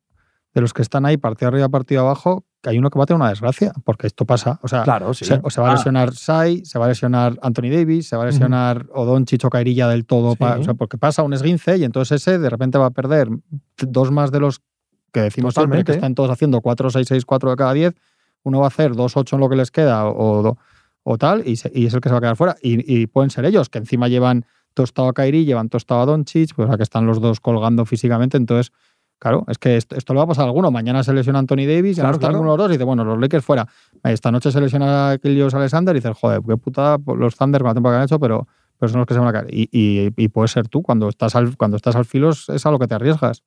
[0.54, 3.06] de los que están ahí, partido arriba, partido abajo, que hay uno que va a
[3.06, 4.58] tener una desgracia, porque esto pasa.
[4.62, 5.24] O sea, Claro, sí.
[5.24, 5.74] se, o se va a Ah.
[5.74, 9.86] lesionar Sai, se va a lesionar Anthony Davis, se va a lesionar Odon Chicho Cairilla
[9.88, 10.38] del todo, Sí.
[10.38, 13.28] pa- o sea, porque pasa un esguince y entonces ese de repente va a perder
[13.76, 14.60] dos más de los
[15.12, 15.92] que decimos siempre Totalmente.
[15.92, 17.94] que están todos haciendo 4, 6, 6, 4 de cada 10.
[18.42, 20.58] Uno va a hacer 2, 8 en lo que les queda o, o,
[21.10, 22.56] o tal, y, se- y es el que se va a quedar fuera.
[22.60, 24.44] Y, y pueden ser ellos, que encima llevan
[24.74, 27.84] tostado a Kairi, llevan tostado a Doncic, pues o sea, que están los dos colgando
[27.86, 28.36] físicamente.
[28.36, 28.72] Entonces,
[29.18, 30.70] claro, es que esto, esto le va a pasar a alguno.
[30.70, 32.32] Mañana se lesiona Anthony Davis, y Claro, ahora está claro.
[32.34, 33.66] ninguno de los dos, y dice, bueno, los Lakers fuera.
[34.04, 37.68] Esta noche se lesiona a Kilios Alexander y dices, joder, qué putada los Thunder con
[37.68, 38.46] la temporada que han hecho, pero,
[38.78, 39.46] pero son los que se van a caer.
[39.52, 42.70] Y, y, y puede ser tú, cuando estás al, cuando estás al filo es a
[42.70, 43.42] lo que te arriesgas.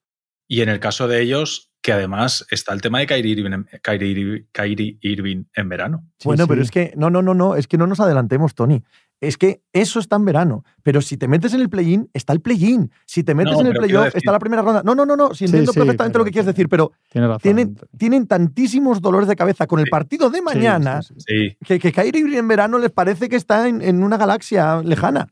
[0.48, 3.68] Y en el caso de ellos, que además está el tema de Kyrie Irving, en-
[3.82, 6.04] Kyrie Irving- Kyrie Irving en verano.
[6.20, 8.84] Sí, bueno, pero es que no, no, no, no, es que no nos adelantemos, Tony.
[9.20, 10.64] Es que eso está en verano.
[10.82, 12.92] Pero si te metes en el play-in, está el play-in.
[13.06, 14.82] Si te metes No, en el playoff, está la primera ronda.
[14.84, 15.34] No, no, no, no.
[15.36, 17.40] Si entiendo sí, perfectamente lo que quieres decir, pero razón.
[17.40, 21.50] tienen, tienen tantísimos dolores de cabeza con el partido de mañana sí, sí.
[21.50, 21.58] Sí.
[21.66, 25.28] que, que Kyrie Irving en verano les parece que está en, en una galaxia lejana.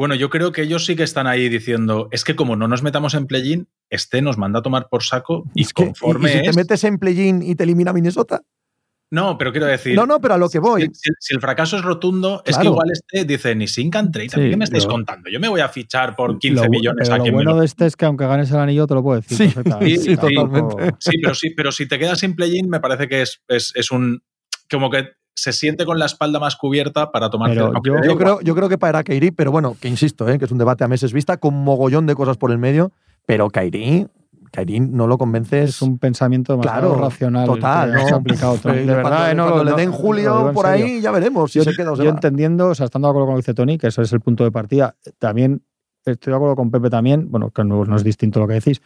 [0.00, 2.82] Bueno, yo creo que ellos sí que están ahí diciendo, es que como no nos
[2.82, 6.30] metamos en play-in, este nos manda a tomar por saco y Es que- y- conforme
[6.30, 8.40] y, si te es- metes en play-in y te elimina Minnesota.
[9.12, 9.94] No, pero quiero decir...
[9.96, 10.88] No, no, pero a lo que voy.
[10.94, 14.36] Si, si el fracaso es rotundo, es que igual este dice, ni sin country, Sí,
[14.48, 15.28] ¿qué me estáis lo- contando?
[15.28, 17.38] Yo me voy a fichar por 15 Lo bu- millones pero a lo quien me
[17.38, 19.36] bueno lo- de este es que aunque ganes el anillo te lo puedo decir.
[19.36, 19.96] Sí, perfectamente.
[19.98, 20.96] sí, Tampoco- totalmente.
[21.00, 23.90] Sí, pero sí, pero si te quedas sin play-in, me parece que es, es, es
[23.90, 24.22] un...
[24.70, 27.52] Como que se siente con la espalda más cubierta para tomar...
[27.52, 30.38] Yo- Yo creo, yo creo que para Kairi, pero bueno, que insisto, ¿eh?
[30.38, 32.92] que es un debate a meses vista, con mogollón de cosas por el medio,
[33.26, 34.06] pero Kairi,
[34.52, 35.70] Kairi no lo convences.
[35.70, 37.46] Es un pensamiento demasiado Claro, racional.
[37.46, 38.06] total, ¿no?
[38.16, 38.78] aplicado, Tony.
[38.78, 40.84] Eh, De verdad, cuando, eh, no, cuando lo- le den no, Julio por serio.
[40.86, 42.14] ahí, ya veremos si yo, se queda o se yo va.
[42.16, 44.20] entendiendo, o sea, estando de acuerdo con lo que dice Tony, que eso es el
[44.20, 45.62] punto de partida, también
[46.04, 48.82] estoy de acuerdo con Pepe también, bueno, que no, no es distinto lo que decís.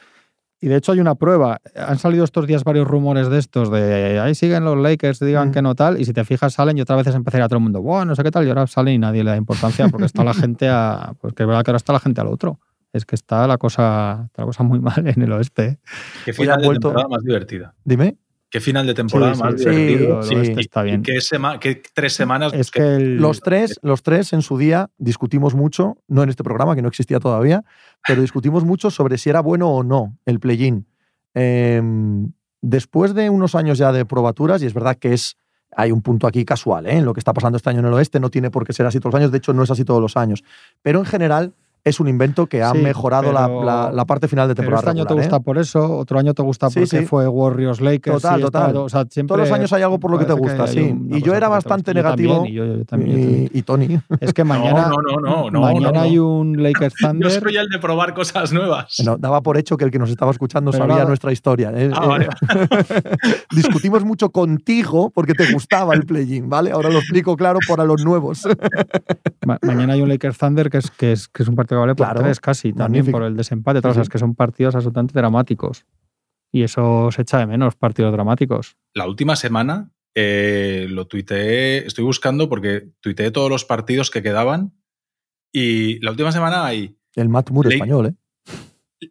[0.65, 4.19] Y de hecho hay una prueba, han salido estos días varios rumores de estos, de
[4.19, 5.53] ahí siguen los Lakers, digan Mm.
[5.53, 7.83] que no tal, y si te fijas salen y otra vez empezaría todo el mundo,
[7.83, 10.25] bueno, no sé qué tal, y ahora salen y nadie le da importancia porque está
[10.25, 12.61] la gente a, pues que es verdad que ahora está la gente al otro.
[12.95, 15.65] Es que está la cosa, está la cosa muy mal en el oeste.
[15.67, 15.79] ¿eh?
[16.25, 17.75] Qué Hoy final han de vuelto- temporada más divertida.
[17.85, 18.17] Dime.
[18.55, 20.23] Qué final de temporada Sí, más sí, divertido.
[20.23, 20.55] sí, sí.
[20.59, 21.03] está bien.
[21.03, 22.53] Qué, sema- qué tres semanas...
[22.55, 26.45] Es que el- Los tres, los tres en su día discutimos mucho, no en este
[26.45, 27.65] programa que no existía todavía,
[28.07, 30.87] pero discutimos mucho sobre si era bueno o no el play-in.
[31.35, 32.31] Em,
[32.63, 35.37] después de unos años ya de probaturas, y es verdad que es
[35.77, 36.99] hay un punto aquí casual ¿eh?
[36.99, 38.87] en lo que está pasando este año en el oeste, no tiene por qué ser
[38.87, 40.45] así todos los años, de hecho no es así todos los años,
[40.81, 41.55] pero en general
[41.85, 44.65] es un invento que ha Sí, mejorado la, pero- la- la parte final de Pero
[44.69, 44.81] temporada.
[44.81, 45.29] este año te regular, ¿eh?
[45.29, 47.05] gusta por eso, otro año te gusta Sí, porque sí.
[47.07, 48.23] fue Warriors Lakers.
[48.23, 48.67] Total, total.
[48.69, 50.95] esta- o sea, siempre Todos los años hay algo por lo que te gusta, sí.
[51.11, 52.01] Y yo era bastante gusta.
[52.01, 52.47] Yo también, negativo.
[52.47, 53.51] y yo- yo también, yo también.
[53.53, 54.01] Y, y Tony.
[54.21, 57.31] Es que mañana, no, no, no, no, mañana no, hay un Lakers Yo Thunder.
[57.31, 58.97] soy el de probar cosas nuevas.
[59.05, 61.71] No, daba por hecho que el que nos estaba escuchando Pero sabía nuestra historia.
[61.75, 61.91] ¿eh?
[61.95, 62.29] Ah, Eh, vale.
[63.55, 66.71] Discutimos mucho contigo porque te gustaba el play-in, ¿vale?
[66.73, 68.47] Ahora lo explico claro para los nuevos.
[69.47, 71.81] ma- mañana hay un Lakers Thunder que es, que es, que es un partido que
[71.81, 72.23] vale por Claro.
[72.23, 73.19] tres casi, también Magnífico.
[73.19, 73.81] por el desempate.
[73.81, 75.85] Todas Sí, las que son partidos absolutamente dramáticos.
[76.53, 78.77] Y eso se echa de menos, partidos dramáticos.
[78.95, 84.73] La última semana eh, lo tuiteé, estoy buscando porque tuiteé todos los partidos que quedaban
[85.53, 88.15] y la última semana hay El Matt Moore Lake- español, ¿eh?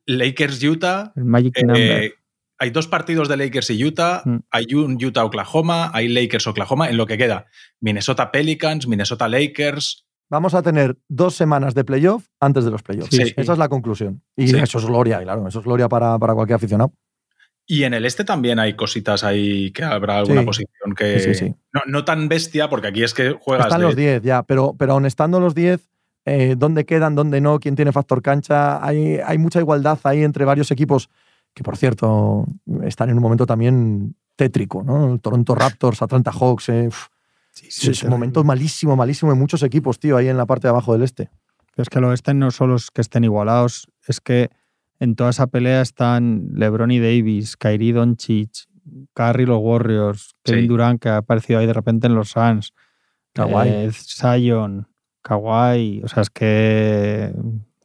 [0.06, 2.14] Lakers-Utah, El Magic eh,
[2.60, 4.38] hay dos partidos de Lakers y Utah, Mm.
[4.50, 7.48] hay un Utah-Oklahoma, hay Lakers-Oklahoma, en lo que queda
[7.82, 13.10] Minnesota-Pelicans, Minnesota-Lakers, Vamos a tener dos semanas de playoff antes de los playoffs.
[13.16, 13.34] Sí, sí.
[13.38, 14.24] Esa es la conclusión.
[14.36, 14.58] Y Sí.
[14.58, 15.48] eso es gloria, claro.
[15.48, 16.92] Eso es gloria para, para cualquier aficionado.
[17.68, 20.46] Y en el este también hay cositas ahí que habrá alguna Sí.
[20.48, 21.20] posición que.
[21.20, 21.56] Sí, sí, sí.
[21.72, 23.68] No, no tan bestia, porque aquí es que juegas.
[23.68, 25.88] Están de- los 10 ya, pero, pero aun estando los 10,
[26.26, 30.46] eh, dónde quedan, dónde no, quién tiene factor cancha, hay, hay mucha igualdad ahí entre
[30.46, 31.10] varios equipos
[31.54, 32.48] que, por cierto,
[32.84, 35.14] están en un momento también tétrico, ¿no?
[35.14, 37.08] El Toronto Raptors, Atlanta Hawks, eh, uf,
[37.54, 40.70] Sí, es un momento malísimo, malísimo de muchos equipos, tío, ahí en la parte de
[40.70, 41.30] abajo del este.
[41.76, 44.50] es que el oeste no solo es que estén igualados, es que
[45.00, 48.66] en toda esa pelea están LeBron y Davis, Kyrie Doncic,
[49.14, 52.74] Curry los Warriors, Kevin Durant que ha aparecido ahí de repente en los Suns,
[53.34, 54.88] Kawhi, eh, Zion,
[55.22, 57.34] Kawhi, o sea, es que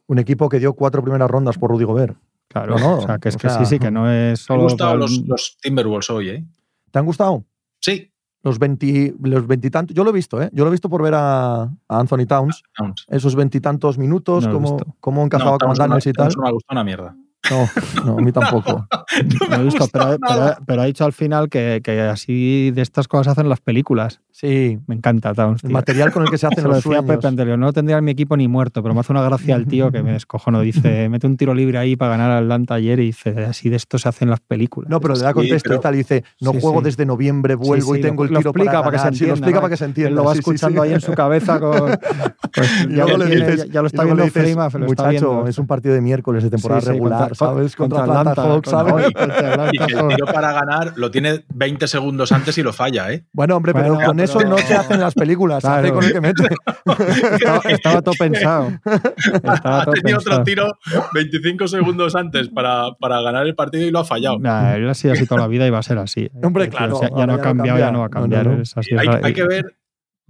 [0.07, 2.17] un equipo que dio cuatro primeras rondas por Rudy Gobert.
[2.47, 4.61] Claro, no, o sea, que es que sí, sí, que no es solo.
[4.61, 6.45] Me han gustado los, Timberwolves hoy, ¿eh?
[6.89, 7.45] ¿Te han gustado?
[7.79, 8.11] Sí.
[8.49, 10.49] Los, 20, los veintitantos, yo lo he visto, ¿eh?
[10.51, 12.63] Yo lo he visto por ver a, Anthony Towns,
[13.07, 16.33] Esos veintitantos minutos, cómo, cómo encajaba con Daniels y tal.
[16.35, 17.15] No me gustado una mierda.
[17.49, 17.69] No,
[18.05, 18.87] no, a mí tampoco.
[19.49, 23.49] no he visto, pero, ha dicho al final que, que, así de estas cosas hacen
[23.49, 24.21] las películas.
[24.31, 24.79] Sí.
[24.87, 25.63] Me encanta Towns.
[25.65, 27.05] El material con el que se hacen los sueños.
[27.05, 29.91] Pepe no tendría en mi equipo ni muerto, pero me hace una gracia el tío
[29.91, 30.61] que me descojono.
[30.61, 33.75] Dice, mete un tiro libre ahí para ganar al Atlanta ayer y dice, así de
[33.75, 34.89] esto se hacen las películas.
[34.89, 35.95] No, pero le da contexto y tal.
[35.95, 39.07] Y dice, no juego desde noviembre, vuelvo y tengo el tiro para, para, que se
[39.07, 39.27] entienda.
[39.27, 40.09] lo explica para que se entienda.
[40.09, 41.59] Él lo va escuchando ahí en su cabeza.
[41.59, 41.97] Con,
[42.53, 44.23] pues, ya, lo dices, ya, lo está viendo
[44.87, 47.75] Muchacho, es un partido de miércoles de temporada regular, ¿sabes?
[47.75, 49.09] Contra Atlanta Hawks, ¿sabes?
[49.71, 53.25] Y que el tiro para ganar lo tiene 20 segundos antes y lo falla, ¿eh?
[53.31, 56.47] Bueno, hombre, pero con eso no se hacen las películas, hace con el que mete.
[57.69, 58.71] Estaba, todo pensado.
[59.63, 60.71] ha tenido otro tiro
[61.13, 64.37] 25 segundos antes para, para, ganar el partido y lo ha fallado.
[64.37, 66.21] él ha sido así toda la vida y va a ser así.
[66.21, 66.31] ¿eh?
[66.43, 66.99] Hombre, claro.
[67.15, 68.47] ya, no ha cambiado, ya no va a cambiar.
[69.23, 69.77] hay, que ver,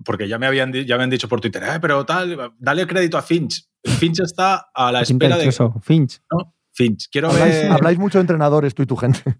[0.03, 3.17] porque ya me habían, ya me han dicho por Twitter, eh, pero tal, dale crédito
[3.17, 3.67] a Finch.
[3.83, 5.47] Finch está a la espera de.
[5.47, 5.73] Eso?
[5.81, 6.21] Finch.
[6.31, 6.53] ¿no?
[6.79, 7.09] Finch.
[7.11, 7.71] Quiero habláis, ver...
[7.73, 9.19] habláis mucho de entrenadores, tú y tu gente.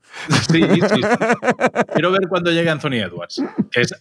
[0.52, 1.02] Sí, sí,
[1.94, 3.42] Quiero ver cuando llegue Anthony Edwards.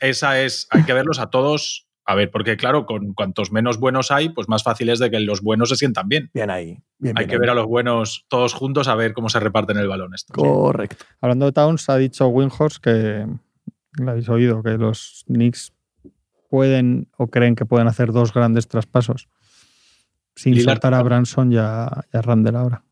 [0.01, 0.67] esa es.
[0.71, 1.87] Hay que verlos a todos.
[2.05, 5.21] A ver, porque claro, con cuantos menos buenos hay, pues más fácil es de que
[5.21, 6.31] los buenos se sientan bien.
[6.35, 6.83] Bien ahí.
[7.15, 10.15] hay que ver a los buenos todos juntos a ver cómo se reparten el balón.
[10.15, 10.33] Esto.
[10.33, 11.05] Correcto.
[11.21, 13.27] Hablando de Towns, ha dicho Winhorst que,
[13.99, 15.75] lo habéis oído, que los Knicks
[16.49, 19.29] pueden o creen que pueden hacer dos grandes traspasos
[20.35, 22.85] sin saltar a Branson y a, y a Randall ahora.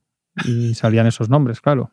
[0.44, 1.90] Y salían esos nombres, claro.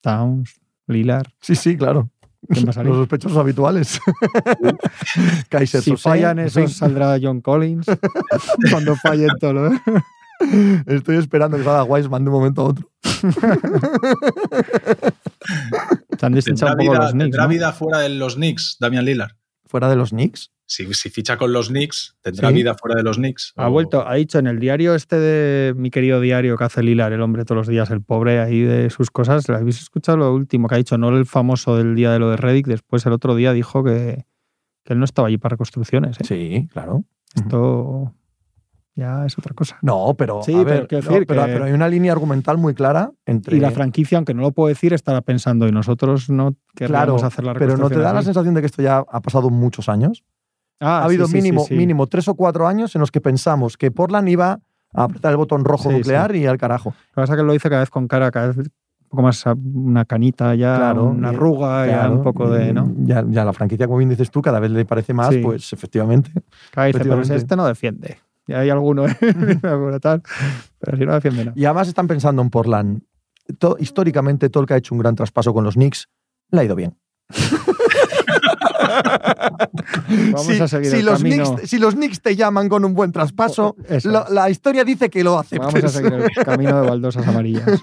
[0.00, 1.32] Towns, Lilar.
[1.40, 2.10] Sí, sí, claro.
[2.48, 4.00] Los sospechosos habituales.
[5.48, 7.86] Kaiser si fallan esos, saldrá John Collins.
[8.70, 9.72] Cuando fallen todo.
[9.72, 9.80] ¿eh?
[10.86, 12.88] Estoy esperando que salga Wiseman de un momento a otro.
[16.18, 17.30] Se han distinguido un poco vida, los Knicks.
[17.30, 19.32] ¿Tendrá vida fuera de los Knicks, Damian Lillard?
[19.64, 20.52] ¿Fuera de los Knicks?
[20.66, 23.52] Si, ficha con los Knicks, tendrá vida fuera de los Knicks.
[23.56, 27.12] Ha vuelto, ha dicho en el diario este de mi querido diario que hace Lilar,
[27.12, 29.48] el hombre todos los días, el pobre ahí de sus cosas.
[29.48, 30.98] ¿Habéis escuchado lo último que ha dicho?
[30.98, 34.26] No el famoso del día de lo de Reddick, después el otro día dijo que,
[34.84, 36.20] él no estaba allí para reconstrucciones.
[36.20, 36.24] ¿eh?
[36.24, 37.04] Sí, claro.
[37.34, 38.14] Esto
[38.96, 39.78] ya es otra cosa.
[39.82, 43.58] No, pero, sí, pero, hay una línea argumental muy clara entre...
[43.58, 47.44] Y la franquicia, aunque no lo puedo decir, estará pensando y nosotros no queremos hacer
[47.44, 50.24] la Pero ¿no te da la sensación de que esto ya ha pasado muchos años?
[50.80, 54.28] Ah, ha habido mínimo, mínimo tres o cuatro años en los que pensamos que Portland
[54.28, 54.60] iba
[54.92, 56.90] a apretar el botón rojo nuclear y al carajo.
[56.90, 59.22] Lo que pasa es que lo dice cada vez con cara, cada vez un poco
[59.22, 62.72] más una canita ya, una arruga, ya un poco de.
[62.72, 62.92] ¿no?
[62.98, 66.30] Ya, ya, la franquicia, como bien dices tú, cada vez le parece más, pues efectivamente.
[66.70, 68.18] Cada dice, pero este no defiende.
[68.48, 69.16] Y hay alguno, ¿eh?
[70.00, 70.22] tal,
[70.78, 71.52] pero si no defiende, no.
[71.56, 73.02] Y además están pensando en Portland.
[73.78, 76.08] históricamente, todo el que ha hecho un gran traspaso con los Knicks
[76.50, 76.96] le ha ido bien.
[80.32, 81.44] Vamos a seguir si, el los camino.
[81.44, 83.76] Knicks, si los Knicks te llaman con un buen traspaso,
[84.30, 85.58] la historia dice que lo hace.
[85.58, 87.66] Vamos a seguir el camino de baldosas amarillas.
[87.68, 87.78] ¿eh?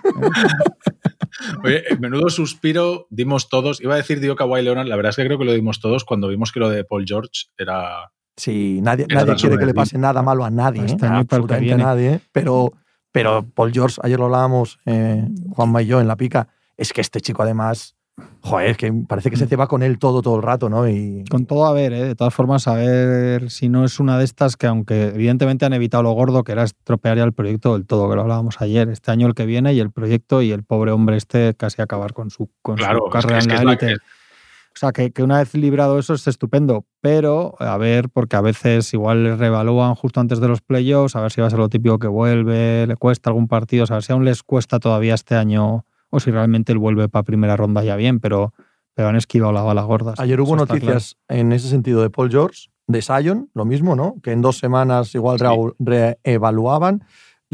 [1.64, 3.82] Oye, menudo suspiro dimos todos.
[3.82, 6.06] Iba a decir Dio Kawhi Leonard, la verdad es que creo que lo dimos todos
[6.06, 8.12] cuando vimos que lo de Paul George era.
[8.36, 10.98] Sí, nadie, nadie quiere que le pase nada malo a nadie, ¿eh?
[11.02, 12.20] absolutamente a nadie.
[12.32, 12.74] Pero,
[13.12, 17.02] pero Paul George, ayer lo hablábamos, eh, Juanma y yo en la pica, es que
[17.02, 17.96] este chico además
[18.42, 20.88] Joder, es que parece que se ceba con él todo, todo el rato, ¿no?
[20.88, 21.24] Y...
[21.30, 22.04] Con todo a ver, ¿eh?
[22.04, 25.74] de todas formas, a ver si no es una de estas que, aunque evidentemente han
[25.74, 28.90] evitado lo gordo, que era estropear ya el proyecto del todo, que lo hablábamos ayer,
[28.90, 32.14] este año el que viene y el proyecto y el pobre hombre este casi acabar
[32.14, 33.96] con su, con su carrera en la élite.
[33.96, 38.42] O sea, que, que, una vez librado eso es estupendo, pero a ver, porque a
[38.42, 41.70] veces igual revalúan justo antes de los playoffs, a ver si va a ser lo
[41.70, 45.36] típico que vuelve, le cuesta algún partido, a ver si aún les cuesta todavía este
[45.36, 48.54] año o si realmente él vuelve para primera ronda ya bien, pero,
[48.94, 50.20] pero han esquivado las balas gordas.
[50.20, 54.18] Ayer hubo noticias en ese sentido de Paul George, de Sion, lo mismo, ¿no?
[54.22, 55.40] Que en dos semanas igual
[55.80, 57.04] reevaluaban.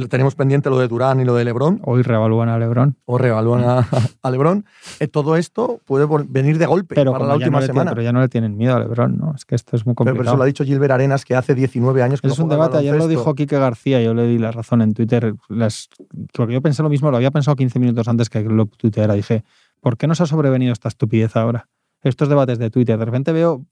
[0.07, 1.81] Tenemos pendiente lo de Durán y lo de Lebron.
[1.83, 2.95] Hoy reevalúan a Lebron.
[3.05, 4.65] O reevalúan a, Lebron.
[4.99, 7.91] Eh, todo esto puede venir de golpe pero para la última semana.
[7.91, 9.33] pero ya no le tienen miedo a Lebron, ¿no?
[9.35, 10.23] Es que esto es muy complicado.
[10.23, 12.77] Pero, eso lo ha dicho Gilbert Arenas, que hace 19 años que Es un debate.
[12.77, 15.33] Ayer lo dijo Quique García, yo le di la razón en Twitter.
[15.49, 15.89] Las,
[16.33, 19.13] porque yo pensé lo mismo, lo había pensado 15 minutos antes que lo tuiteara.
[19.13, 19.43] Dije,
[19.81, 21.67] ¿por qué nos ha sobrevenido esta estupidez ahora?
[22.01, 22.97] Estos debates de Twitter.
[22.97, 23.65] De repente veo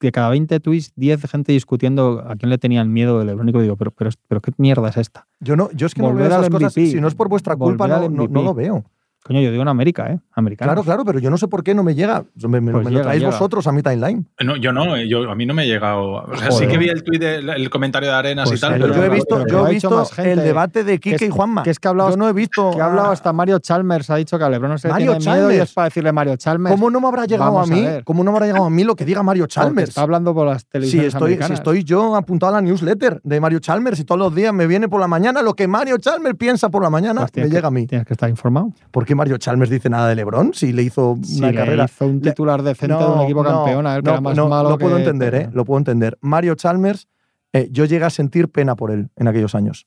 [0.00, 3.48] de cada 20 tweets, 10 gente discutiendo a quién le tenían miedo de LeBron.
[3.48, 5.26] Y digo, pero, pero, pero ¿qué mierda es esta?
[5.40, 6.72] Yo, no, yo es que no Volver veo al esas cosas.
[6.90, 8.84] Si no es por vuestra culpa, no, no- no lo veo.
[9.28, 10.18] Coño, yo digo en América, ¿eh?
[10.32, 10.68] Americano.
[10.72, 12.24] Claro, claro, pero yo no sé por qué no me llega.
[12.48, 13.30] Me, me- Pues me lo llega, traéis llega.
[13.32, 14.26] vosotros a mi timeline.
[14.44, 16.24] No, yo no, eh, yo, a mí no me ha llegado.
[16.24, 18.72] O sea, sí que vi el tuit, del- el comentario de Arenas Pues y tal.
[18.72, 20.32] Pero Pero yo he visto, yo he visto gente.
[20.32, 21.62] el debate de Quique es- y Juanma.
[21.62, 22.70] que es que ha hablado- yo no he visto.
[22.70, 25.18] Que ha hablado hasta Mario Chalmers, ha dicho que a LeBron no se Mario tiene
[25.34, 25.68] miedo y Chalmers.
[25.70, 26.74] es para decirle Mario Chalmers.
[26.74, 27.86] ¿Cómo no me habrá llegado Vamos a a mí?
[28.04, 29.88] ¿Cómo no me habrá llegado a mí lo que diga Mario Porque Chalmers?
[29.90, 33.40] Está hablando por las Si televisiones estoy, si estoy yo apuntado a la newsletter de
[33.40, 36.36] Mario Chalmers y todos los días me viene por la mañana lo que Mario Chalmers
[36.36, 37.86] piensa por la mañana, Pues me llega a mí.
[37.86, 38.72] Tienes que estar informado.
[38.90, 41.84] ¿Por qué Mario Chalmers dice nada de LeBron si le hizo Si una le carrera?
[41.84, 44.48] hizo un titular decente de un equipo campeón, a él que no, era más no,
[44.48, 45.50] malo Lo puedo que- entender, ¿eh?
[45.52, 46.16] Lo puedo entender.
[46.22, 47.08] Mario Chalmers,
[47.52, 49.86] eh, yo llegué a sentir pena por él en aquellos años.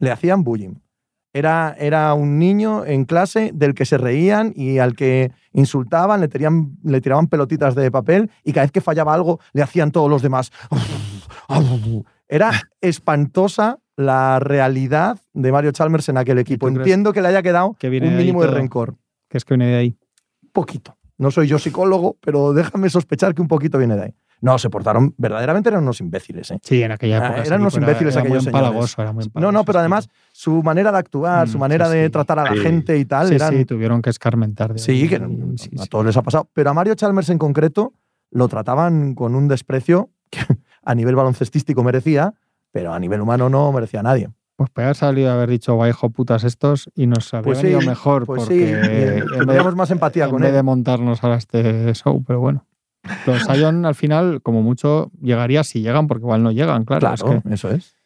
[0.00, 0.74] Le hacían bullying.
[1.32, 6.28] Era, era un niño en clase del que se reían y al que insultaban, le,
[6.28, 10.08] tiraban, le tiraban pelotitas de papel y cada vez que fallaba algo le hacían todos
[10.08, 10.50] los demás.
[12.28, 12.50] Era
[12.80, 16.68] espantosa la realidad de Mario Chalmers en aquel equipo.
[16.68, 18.96] Entiendo que le haya quedado que un mínimo de rencor
[19.28, 19.98] Que es que viene de ahí.
[20.52, 20.96] poquito.
[21.18, 24.14] No soy yo psicólogo, pero déjame sospechar que un poquito viene de ahí.
[24.42, 26.50] No, se portaron, verdaderamente eran unos imbéciles.
[26.50, 26.58] ¿eh?
[26.62, 27.42] Sí, en aquella Ah, época.
[27.44, 28.94] eran unos imbéciles era aquellos muy señores.
[28.98, 31.96] era muy No, empalagoso no, pero además su manera de actuar, su Mm, manera sí,
[31.96, 32.10] de sí.
[32.10, 32.58] tratar a la Sí.
[32.58, 33.54] gente y tal, Sí, eran.
[33.54, 34.74] sí, tuvieron que escarmentar.
[34.74, 35.70] de Sí, ahí, que a sí.
[35.88, 36.50] todos les ha pasado.
[36.52, 37.94] Pero a Mario Chalmers en concreto
[38.30, 40.40] lo trataban con un desprecio que
[40.86, 42.32] a nivel baloncestístico merecía,
[42.72, 44.30] pero a nivel humano no merecía a nadie.
[44.56, 47.58] Pues podría haber salido a haber dicho, guay, hijo putas estos, y nos habría Pues
[47.58, 50.54] sí, venido mejor, Pues porque sí, tendríamos más empatía en con vez él.
[50.56, 52.64] de montarnos ahora este show, pero bueno.
[53.26, 57.00] Los Sion al final, como mucho, llegaría si llegan, porque igual no llegan, claro.
[57.00, 57.96] Claro, es que, eso es.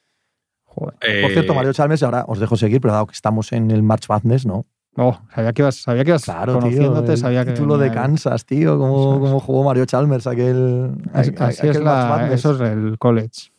[0.65, 0.95] joder.
[1.23, 3.83] Por cierto, Eh, Mario Chalmers, ahora os dejo seguir, pero dado que estamos en el
[3.85, 4.67] March Madness, ¿no?
[4.97, 6.61] Oh, sabía que ibas, sabía que ibas Claro, tío.
[6.63, 7.53] conociéndote, el sabía que.
[7.53, 7.91] título de.
[7.93, 8.73] Kansas, tío.
[8.75, 8.79] Es.
[8.79, 10.93] cómo jugó Mario Chalmers aquel.
[11.13, 13.53] Así, aquel así es la, eso es el college.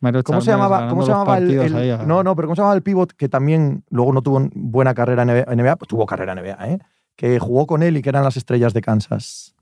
[0.00, 2.56] Mario ¿Cómo se Chalmers llamaba, ganando cómo se llamaba el, ahí No, no, pero ¿cómo
[2.56, 5.76] se llamaba el pivot que también luego no tuvo buena carrera en NBA?
[5.76, 6.78] Pues tuvo carrera en NBA, ¿eh?
[7.16, 9.54] Que jugó con él y que eran las estrellas de Kansas.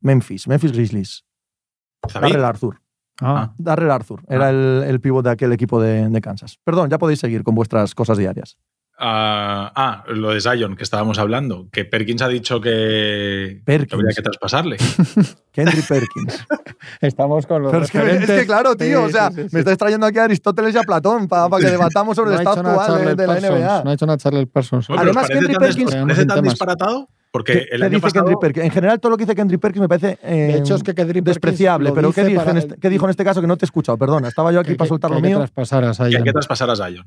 [0.00, 1.24] Memphis, Memphis Grizzlies.
[2.14, 2.80] Darrell Arthur.
[3.20, 4.22] Ah, Darrell Arthur.
[4.28, 4.50] Era Ah.
[4.50, 6.58] el, el pivot de aquel equipo de, de Kansas.
[6.64, 8.56] Perdón, ya podéis seguir con vuestras cosas diarias.
[8.98, 13.88] Ah, ah, lo de Zion que estábamos hablando, que Perkins ha dicho que, Perkins.
[13.90, 14.76] que habría que traspasarle.
[15.52, 16.44] Kendry Perkins.
[17.00, 19.42] estamos con los Pero es que, es que claro, tío, Sí, o sea, sí, sí,
[19.44, 19.48] sí.
[19.52, 22.40] me estáis trayendo aquí a Aristóteles y a Platón para, que debatamos sobre No el
[22.46, 23.82] estado actual de, la Parsons, NBA.
[23.84, 24.88] No ha hecho nada Charles Parsons.
[24.88, 26.52] Bueno, Además, ¿pero os Kendry parece tan Perkins- parece tan temas.
[26.52, 27.08] disparatado?
[27.32, 28.40] Porque ¿Qué, el año dice pasado...
[28.54, 30.94] En general, todo lo que dice Kendry Perkins me parece eh, de hecho, es que
[30.94, 31.92] Kendrick despreciable.
[31.92, 33.64] Pero ¿qué, dice dice en para- este- qué dijo en este caso que no te
[33.64, 33.98] he escuchado?
[33.98, 35.38] Perdona, estaba yo aquí que- para soltar que lo hay que mío.
[35.38, 37.04] traspasar a que hay que traspasar a Zion.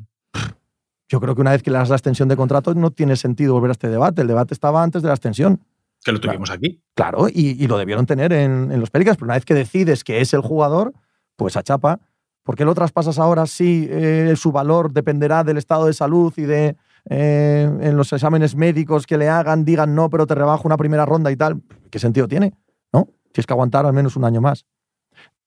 [1.10, 3.54] Yo creo que una vez que le das la extensión de contrato no tiene sentido
[3.54, 4.22] volver a este debate.
[4.22, 5.60] El debate estaba antes de la extensión.
[6.04, 6.82] Que lo tuvimos aquí.
[6.94, 10.04] Claro, y, y lo debieron tener en, en los Pelicans, pero una vez que decides
[10.04, 10.94] que es el jugador,
[11.36, 12.00] pues a chapa.
[12.44, 16.44] ¿Por qué lo traspasas ahora si eh, su valor dependerá del estado de salud y
[16.44, 16.78] de
[17.10, 21.06] eh, en los exámenes médicos que le hagan, digan no, pero te rebajo una primera
[21.06, 21.62] ronda y tal?
[21.90, 22.54] ¿Qué sentido tiene?
[22.94, 23.08] ¿No?
[23.32, 24.66] Tienes que aguantar al menos un año más.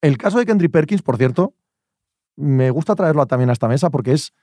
[0.01, 1.53] El caso de Kendrick Perkins, por cierto,
[2.35, 4.33] me gusta traerlo también a esta mesa porque es,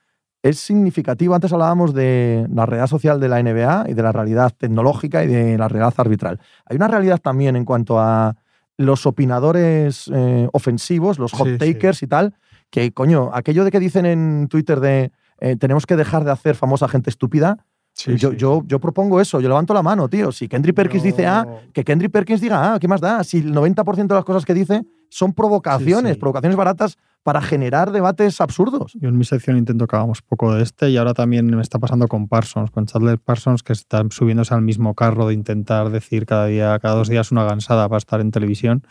[0.42, 1.34] es significativo.
[1.34, 5.26] Antes hablábamos de la realidad social de la NBA y de la realidad tecnológica y
[5.28, 6.40] de la realidad arbitral.
[6.66, 8.36] Hay una realidad también en cuanto a
[8.76, 11.58] los opinadores eh, ofensivos, los hot Sí, sí.
[11.74, 12.34] takers y tal,
[12.70, 16.54] que coño, aquello de que dicen en Twitter de eh, tenemos que dejar de hacer
[16.54, 18.36] famosa gente estúpida, Sí, yo, sí.
[18.36, 20.30] yo, yo propongo eso, yo levanto la mano, tío.
[20.30, 23.24] Si Kendrick Perkins dice A, que Kendrick Perkins diga A, ¿qué más da?
[23.24, 28.40] Si el 90% de las cosas que dice son provocaciones, provocaciones baratas para generar debates
[28.40, 28.92] absurdos.
[28.94, 31.78] Yo en mi sección intento que hagamos poco de este y ahora también me está
[31.78, 36.24] pasando con Parsons, con Chandler Parsons, que está subiéndose al mismo carro de intentar decir
[36.26, 38.86] cada día, cada dos días una gansada para estar en televisión.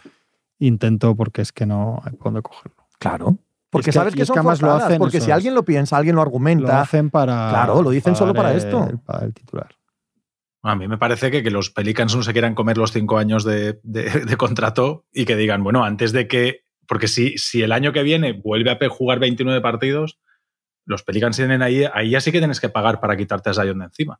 [0.59, 2.85] Intento porque es que no hay por dónde cogerlo.
[2.99, 3.37] Claro.
[3.71, 5.35] Porque Es que- sabes que es son que además lo forzadas, hacen, porque si es.
[5.35, 6.81] alguien lo piensa, alguien lo Lo argumenta.
[6.81, 7.49] hacen para.
[7.49, 8.87] Claro, lo dicen solo para esto.
[8.89, 9.69] el- para el titular.
[10.63, 13.43] A mí me parece que, que los Pelicans no se quieran comer los cinco años
[13.45, 16.61] de, de- de contrato y que digan, bueno, antes de que.
[16.89, 20.19] Porque si, si el año que viene vuelve a jugar 29 partidos,
[20.85, 21.85] los Pelicans tienen ahí.
[21.93, 24.19] Ahí ya sí que tienes que pagar para quitarte a Zion de encima.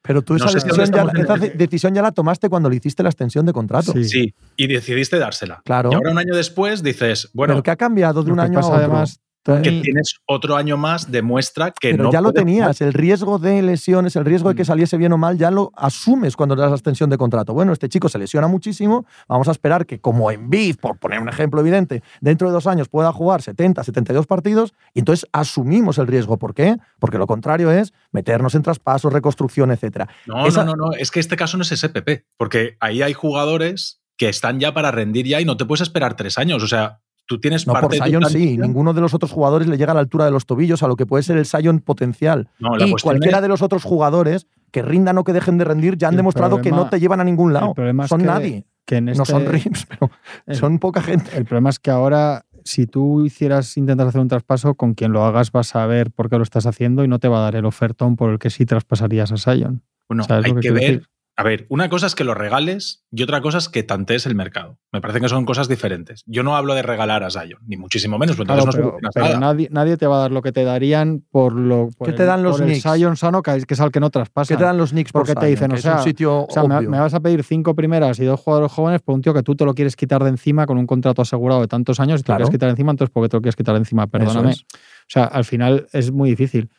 [0.00, 2.70] Pero tú esa, No si decisión, ya, en esa el- decisión ya la tomaste cuando
[2.70, 3.92] le hiciste la extensión de contrato.
[3.92, 4.04] Sí.
[4.04, 5.60] Sí, y decidiste dársela.
[5.64, 5.90] Claro.
[5.90, 8.64] Y ahora un año después dices, bueno, Pero que ha cambiado de un año a
[8.64, 8.76] otro.
[8.76, 13.38] además, que tienes otro año más, demuestra que Pero no ya lo tenías, el riesgo
[13.38, 14.66] de lesiones, el riesgo de que Mm.
[14.66, 17.52] saliese bien o mal, ya lo asumes cuando le das la extensión de contrato.
[17.52, 21.20] Bueno, este chico se lesiona muchísimo, vamos a esperar que como en BID, por poner
[21.20, 25.98] un ejemplo evidente, dentro de dos años pueda jugar 70, 72 partidos, y entonces asumimos
[25.98, 26.38] el riesgo.
[26.38, 26.76] ¿Por qué?
[26.98, 30.08] Porque lo contrario es meternos en traspasos, reconstrucción, etcétera.
[30.26, 30.92] No, Esa- no, no, no.
[30.94, 34.90] Es que este caso no es SPP, porque ahí hay jugadores que están ya para
[34.92, 36.62] rendir ya y no te puedes esperar tres años.
[36.62, 38.58] O sea, tú tienes No, por parte de tu Sion sí.
[38.58, 40.96] Ninguno de los otros jugadores le llega a la altura de los tobillos a lo
[40.96, 42.48] que puede ser el Sion potencial.
[42.58, 45.64] No, la y cualquiera es- de los otros jugadores que rindan o que dejen de
[45.64, 47.68] rendir ya han El demostrado que no te llevan a ningún lado.
[47.68, 48.66] el problema es Son que- nadie.
[48.86, 50.10] Que en No este- son Rips, pero
[50.46, 51.30] el- son poca gente.
[51.36, 55.24] El problema es que ahora, si tú hicieras, intentas hacer un traspaso, con quien lo
[55.24, 57.56] hagas vas a ver por qué lo estás haciendo y no te va a dar
[57.56, 59.82] el ofertón por el que sí traspasarías a Sion.
[60.08, 60.80] Bueno, ¿Sabes hay que ver.
[60.82, 61.06] decir?
[61.36, 64.36] A ver, una cosa es que lo regales y otra cosa es que tantees el
[64.36, 64.78] mercado.
[64.92, 66.22] Me parece que son cosas diferentes.
[66.26, 68.90] Yo no hablo de regalar a Zion, ni muchísimo menos, pero Claro, entonces no pero,
[68.92, 69.40] solucionas pero nada.
[69.40, 72.16] nadie, nadie te va a dar lo que te darían por lo por ¿Qué el-
[72.18, 74.56] te dan los por el sano, que es, que es al que no traspasan.
[74.56, 75.50] ¿Qué te dan los Knicks por Porque te Zion?
[75.50, 78.24] dicen, o es sea, un sitio O sea, me, vas a pedir cinco primeras y
[78.24, 80.78] dos jugadores jóvenes por un tío que tú te lo quieres quitar de encima con
[80.78, 82.38] un contrato asegurado de tantos años y te Claro.
[82.38, 84.06] lo quieres quitar de encima, entonces ¿por qué te lo quieres quitar de encima?
[84.06, 84.50] Perdóname.
[84.52, 84.60] es.
[84.62, 86.70] O sea, al final es muy difícil.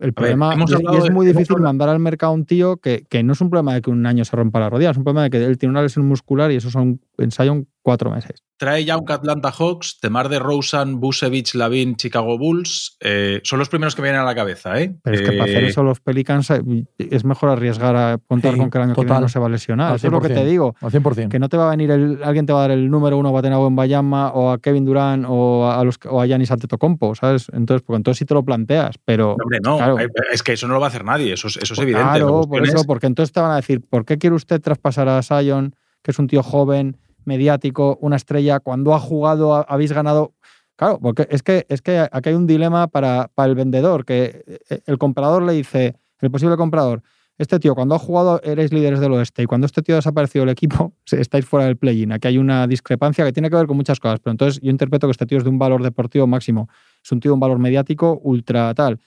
[0.00, 3.04] El problema hemos es- es de- muy difícil mandar al mercado a un tío que,
[3.08, 5.04] que no es un problema de que un año se rompa la rodilla, es un
[5.04, 8.42] problema de que él tiene una lesión muscular y eso son en Sion cuatro meses.
[8.56, 12.96] Trae Young Atlanta Hawks, Temar de Rosen, Busevich, Lavin, Chicago Bulls.
[13.00, 14.94] eh, son los primeros que me vienen a la cabeza, ¿eh?
[15.02, 16.62] Pero es que para hacer Eh, eso los Pelicans eh,
[16.98, 19.22] es mejor arriesgar a contar Sí, con que el año que viene total.
[19.22, 19.96] no se va a lesionar.
[19.96, 20.44] Eso es lo que te 100%.
[20.48, 20.74] digo.
[20.80, 21.28] Al 100%.
[21.28, 23.28] Que no te va a venir el, alguien te va a dar el número uno
[23.28, 27.14] a Batenabo en Bayama o a Kevin Durant o a los o a Giannis Antetokounmpo,
[27.14, 27.48] ¿sabes?
[27.52, 29.96] Entonces, porque entonces sí te lo planteas, pero Hombre, no, claro.
[30.32, 32.04] es que eso no lo va a hacer nadie, eso es, eso es evidente.
[32.06, 34.60] La Claro, por eso, es- porque entonces te van a decir, ¿por qué quiere usted
[34.62, 36.96] traspasar a Sion, que es un tío joven,
[37.26, 40.34] mediático, una estrella, cuando ha jugado ha- habéis ganado?
[40.76, 44.44] Claro, porque es que, es que aquí hay un dilema para, para el vendedor, que
[44.68, 47.02] eh, el comprador le dice, el posible comprador,
[47.38, 50.44] este tío, cuando ha jugado eres líderes del oeste y cuando este tío ha desaparecido
[50.44, 52.12] del equipo, estáis fuera del play-in.
[52.12, 55.06] Aquí hay una discrepancia que tiene que ver con muchas cosas, pero entonces yo interpreto
[55.06, 56.68] que este tío es de un valor deportivo máximo,
[57.02, 59.00] es un tío de un valor mediático ultra tal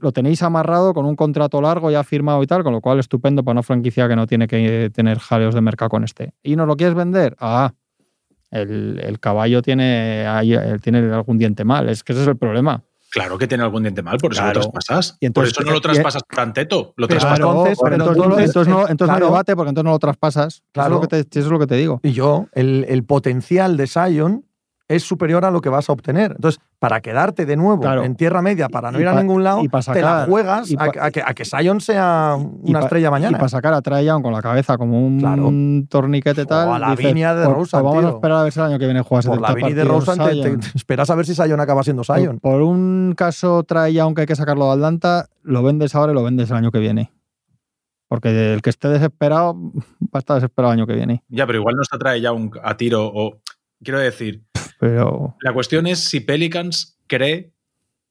[0.00, 3.42] lo tenéis amarrado con un contrato largo ya firmado y tal, con lo cual estupendo
[3.42, 6.32] para una franquicia que no tiene que eh, tener jaleos de mercado con este.
[6.42, 7.36] ¿Y no lo quieres vender?
[7.40, 7.72] Ah,
[8.50, 12.82] el, el caballo tiene, eh, tiene algún diente mal, es que ese es el problema.
[13.10, 14.60] Claro que tiene algún diente mal, por eso Claro.
[14.60, 15.16] lo traspasas.
[15.20, 17.38] Y entonces- por eso no lo y- traspasas por Anteto, lo Pero traspasas.
[17.38, 19.26] entonces- pero entonces, entonces- entonces no, entonces no claro.
[19.26, 20.54] debate porque entonces no lo traspasas.
[20.56, 20.88] Eso, Claro.
[20.88, 22.00] es lo que te, eso es lo que te digo.
[22.02, 24.44] Y yo, el, el potencial de Sion
[24.88, 26.32] es superior a lo que vas a obtener.
[26.32, 28.04] Entonces, para quedarte de nuevo Claro.
[28.04, 30.76] en tierra media, para no Y ir a ningún lado, y te la juegas y
[30.76, 33.36] a, pa- a que, a que Sion sea Y una pa- estrella Y mañana.
[33.36, 35.50] para sacar a Trae Young con la cabeza como un Claro.
[35.90, 36.72] torniquete O tal.
[36.72, 38.66] a la dices, Viña de pues- Rosen, pues vamos a esperar a ver si el
[38.66, 40.18] año que viene juega Por 70 la Vini de Rosen,
[40.60, 42.38] te, esperas a ver si Sion acaba siendo Sion.
[42.38, 46.12] Por, por un caso trae ya, aunque hay que sacarlo de Atlanta, lo vendes ahora
[46.12, 47.12] y lo vendes el año que viene.
[48.08, 51.22] Porque el que esté desesperado va a estar desesperado el año que viene.
[51.28, 53.36] Ya, pero igual no está trae ya un, a tiro o.
[53.84, 54.42] Quiero decir,
[54.78, 57.52] Pero la cuestión es si Pelicans cree.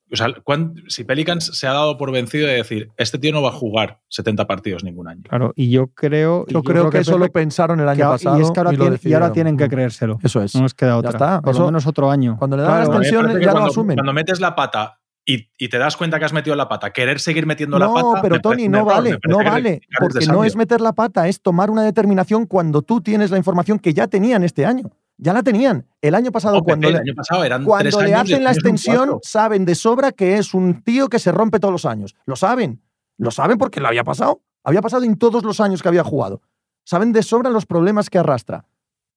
[0.10, 3.42] O sea, cuán- si Pelicans se ha dado por vencido de decir, este tío no
[3.42, 5.24] va a jugar 70 partidos ningún año.
[5.28, 6.46] claro, y yo creo.
[6.48, 8.40] Yo creo que, eso lo pensaron el que año pasado.
[8.40, 10.18] Y es que ahora, y lo tiene- y ahora tienen que creérselo.
[10.24, 10.56] Eso es.
[10.56, 11.10] No nos queda otra.
[11.12, 12.38] está, Por eso- lo menos otro año.
[12.40, 12.92] Cuando le dan Claro.
[12.94, 13.98] las tensiones, que ya lo cuando, asumen.
[13.98, 17.20] Cuando metes la pata y, y te das cuenta que has metido la pata, querer
[17.20, 18.22] seguir metiendo la no, pata.
[18.22, 19.82] pero me parece Tony, no vale, no que vale.
[20.00, 23.78] Porque no es meter la pata, es tomar una determinación cuando tú tienes la información
[23.78, 24.90] que ya tenían este año.
[25.18, 25.86] Ya la tenían.
[26.02, 29.66] El año pasado, cuando el le, año pasado eran cuando le hacen la extensión, saben
[29.66, 32.16] de sobra que es un tío que se rompe todos los años.
[32.26, 32.82] Lo saben.
[33.18, 34.42] Lo saben porque lo había pasado.
[34.64, 36.42] Había pasado en todos los años que había jugado.
[36.84, 38.66] Saben de sobra los problemas que arrastra.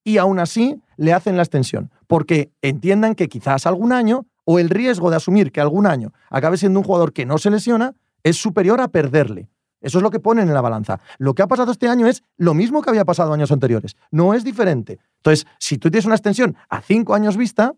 [0.03, 1.91] Y aún así le hacen la extensión.
[2.07, 6.57] Porque entiendan que quizás algún año, o el riesgo de asumir que algún año acabe
[6.57, 9.49] siendo un jugador que no se lesiona, es superior a perderle.
[9.81, 11.01] Eso es lo que ponen en la balanza.
[11.18, 13.97] Lo que ha pasado este año es lo mismo que había pasado años anteriores.
[14.11, 14.99] No es diferente.
[15.16, 17.74] Entonces, si tú tienes una extensión a cinco años vista,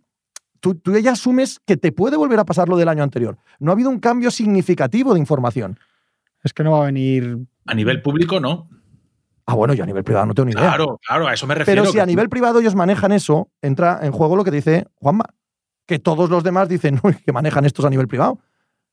[0.60, 3.38] tú, tú ya asumes que te puede volver a pasar lo del año anterior.
[3.60, 5.78] No ha habido un cambio significativo de información.
[6.42, 7.38] Es que no va a venir.
[7.66, 8.68] A nivel público, no.
[9.46, 10.62] Ah, bueno, yo a nivel privado no tengo ni idea.
[10.62, 11.82] Claro, claro, a eso me refiero.
[11.82, 15.24] Pero si a nivel privado ellos manejan eso, entra en juego lo que dice Juanma.
[15.86, 18.38] Que todos los demás dicen "Uy, que manejan estos a nivel privado.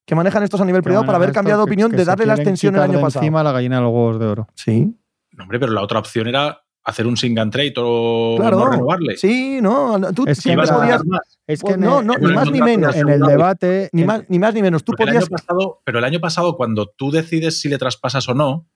[0.09, 2.33] Que manejan estos a nivel privado para haber cambiado de opinión que de darle la
[2.33, 3.23] extensión el año de pasado.
[3.23, 4.47] Encima la gallina de los huevos de oro.
[4.55, 4.95] Sí,
[5.33, 8.57] No, hombre, pero la otra opción era hacer un sing and trade o Claro.
[8.57, 9.17] no renovarle.
[9.17, 9.99] sí, no.
[10.15, 11.05] Tú Es que a podías.
[11.05, 11.21] más.
[11.45, 12.95] Es que Pues no, no, ni más ni menos.
[12.95, 13.89] En el debate.
[13.93, 14.83] Ni en- más, ni más ni menos.
[14.83, 15.17] Tú el podías.
[15.25, 18.67] año pasado, pero el año pasado, cuando tú decides si le traspasas o no,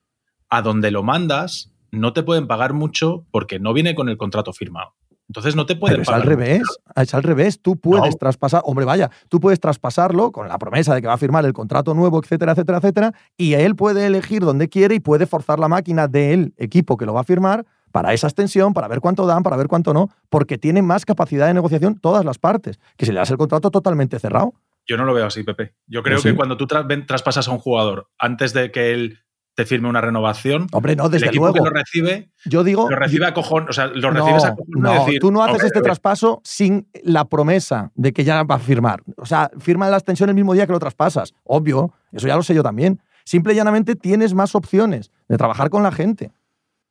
[0.49, 4.53] a donde lo mandas, no te pueden pagar mucho porque no viene con el contrato
[4.53, 4.93] firmado.
[5.33, 6.61] Entonces no te pueden Pero es al revés,
[6.95, 7.59] es al revés.
[7.59, 8.17] Tú puedes No.
[8.19, 11.53] traspasar, hombre, vaya, tú puedes traspasarlo con la promesa de que va a firmar el
[11.53, 15.67] contrato nuevo, etcétera, etcétera, etcétera, y él puede elegir donde quiere y puede forzar la
[15.67, 19.41] máquina del equipo que lo va a firmar para esa extensión, para ver cuánto dan,
[19.41, 23.11] para ver cuánto no, porque tiene más capacidad de negociación todas las partes, que si
[23.11, 24.53] le das el contrato totalmente cerrado.
[24.87, 25.73] Yo no lo veo así, Pepe.
[25.87, 26.29] Yo creo sí.
[26.29, 29.19] que cuando tú tra- traspasas a un jugador antes de que él
[29.55, 30.67] te firme una renovación.
[30.71, 31.53] Hombre, no, el desde equipo luego.
[31.55, 32.89] que lo recibe, Yo digo.
[32.89, 35.43] lo recibe a cojón, o sea, lo no, recibes a cojón no, decir, tú no
[35.43, 35.83] haces "Ok, este ok".
[35.85, 39.03] traspaso sin la promesa de que ya va a firmar.
[39.17, 41.33] O sea, firma la extensión el mismo día que lo traspasas.
[41.43, 42.99] Obvio, eso ya lo sé yo también.
[43.25, 46.31] Simple y llanamente tienes más opciones de trabajar con la gente.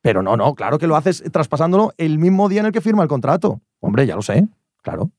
[0.01, 3.03] Pero no, no, claro que lo haces traspasándolo el mismo día en el que firma
[3.03, 3.61] el contrato.
[3.81, 4.47] Hombre, ya lo sé,
[4.81, 5.11] claro.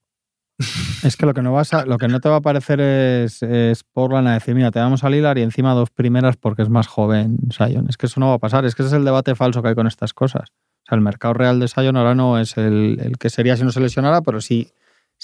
[1.02, 3.42] Es que lo que no vas a, lo que no te va a parecer es,
[3.42, 6.68] es Portland a decir, mira, te damos a Lillard y encima dos primeras porque es
[6.68, 7.86] más joven Sion.
[7.88, 8.64] Es que eso no va a pasar.
[8.64, 10.50] Es que ese es el debate falso que hay con estas cosas.
[10.50, 13.64] O sea, el mercado real de Sion ahora no es el, el que sería si
[13.64, 14.68] no se lesionara, pero sí,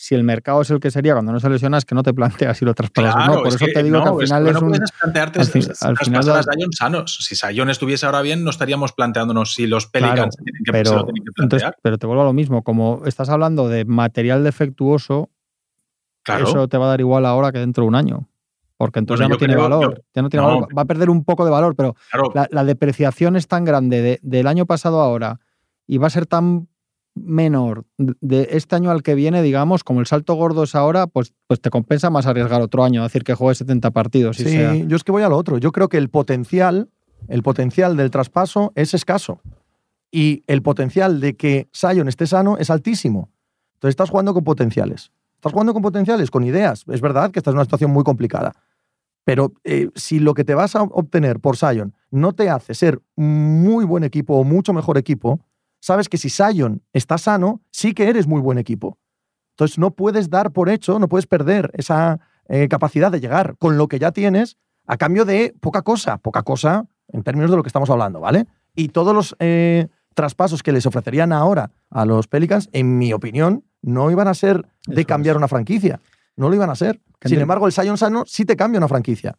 [0.03, 2.15] si el mercado es el que sería cuando no se lesiona, es que no te
[2.15, 3.39] planteas si lo traspasas o Claro, no.
[3.41, 4.69] Por es eso te digo no, que al final es, no un.
[4.71, 7.17] puedes plantearte al fin- traspasar al final a da- Zion sanos.
[7.21, 10.79] Si Sion estuviese ahora bien, no estaríamos planteándonos si los Pelicans Claro, tienen que, se
[10.79, 11.77] lo pero, tienen que entonces, plantear.
[11.83, 12.63] pero te vuelvo a lo mismo.
[12.65, 15.31] Como estás hablando de material defectuoso,
[16.23, 16.49] claro.
[16.49, 18.27] eso te va a dar igual ahora que dentro de un año.
[18.77, 19.97] Porque entonces Bueno, ya no tiene creo- valor.
[19.97, 20.55] yo- ya no tiene no.
[20.55, 20.69] valor.
[20.79, 21.95] Va a perder un poco de valor, pero
[22.35, 25.41] la, la depreciación es tan grande de- del año pasado a ahora
[25.87, 26.69] y va a ser tan
[27.15, 31.35] menor de este año al que viene, digamos, como el salto gordo es ahora, pues,
[31.47, 34.37] pues te compensa más arriesgar otro año, decir que juegue 70 partidos.
[34.37, 35.59] Sí, sea- yo es que voy a lo otro.
[35.59, 36.89] Yo creo que el potencial,
[37.29, 39.41] el potencial del traspaso es escaso.
[40.13, 43.31] Y el potencial de que Sion esté sano es altísimo.
[43.75, 45.13] Entonces estás jugando con potenciales.
[45.37, 46.85] Estás jugando con potenciales, con ideas.
[46.89, 48.53] Es verdad que esta es una situación muy complicada.
[49.25, 53.01] Pero eh, si lo que te vas a obtener por Sion no te hace ser
[53.17, 55.41] muy buen equipo o mucho mejor equipo,
[55.81, 58.99] sabes que si Sion está sano, sí que eres muy buen equipo.
[59.55, 63.77] Entonces no puedes dar por hecho, no puedes perder esa eh, capacidad de llegar con
[63.77, 64.57] lo que ya tienes
[64.87, 68.47] a cambio de poca cosa, poca cosa en términos de lo que estamos hablando, ¿vale?
[68.75, 73.65] Y todos los eh, traspasos que les ofrecerían ahora a los Pelicans, en mi opinión,
[73.83, 76.01] no iban a ser de Eso cambiar una franquicia.
[76.37, 77.01] No lo iban a ser.
[77.23, 79.37] Sin embargo, el Sion Sano sí te cambia una franquicia.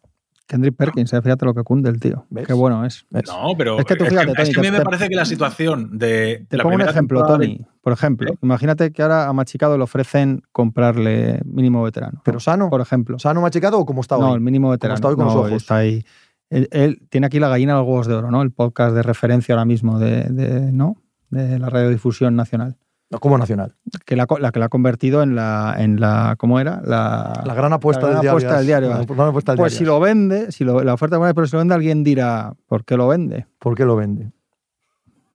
[0.52, 2.26] Kendrick Perkins, eh, fíjate lo que cunde el tío.
[2.28, 2.46] ¿Ves?
[2.46, 3.06] Qué bueno es.
[3.10, 3.24] ¿ves?
[3.26, 5.16] no, pero Es que tú fíjate, es Tony, que a mí te- me parece que
[5.16, 7.66] la situación de Te la pongo un ejemplo, de- Tony.
[7.80, 8.36] Por ejemplo, ¿Eh?
[8.42, 12.20] imagínate que ahora a Machicado le ofrecen comprarle mínimo veterano.
[12.24, 12.68] Pero sano.
[12.70, 13.18] por ejemplo.
[13.18, 14.22] ¿Sano machicado o como está hoy?
[14.22, 14.94] No, el mínimo veterano.
[14.96, 15.52] está hoy con los ojos.
[15.52, 16.04] Está ahí.
[16.50, 18.42] Él, él tiene aquí la gallina de los huevos de oro, ¿no?
[18.42, 20.96] El podcast de referencia ahora mismo de, de- ¿no?
[21.30, 22.76] de la radiodifusión nacional.
[23.20, 23.74] Como nacional.
[24.06, 26.80] Que la, que la ha convertido en la, en la ¿cómo era?
[26.84, 28.30] La, La gran apuesta la gran del diario.
[28.38, 28.88] apuesta del diario.
[28.90, 29.94] La gran apuesta del Pues si diario.
[29.94, 32.96] lo vende, si lo- la oferta buena, pero si lo vende alguien dirá, ¿por qué
[32.96, 33.46] lo vende?
[33.58, 34.30] ¿Por qué lo vende?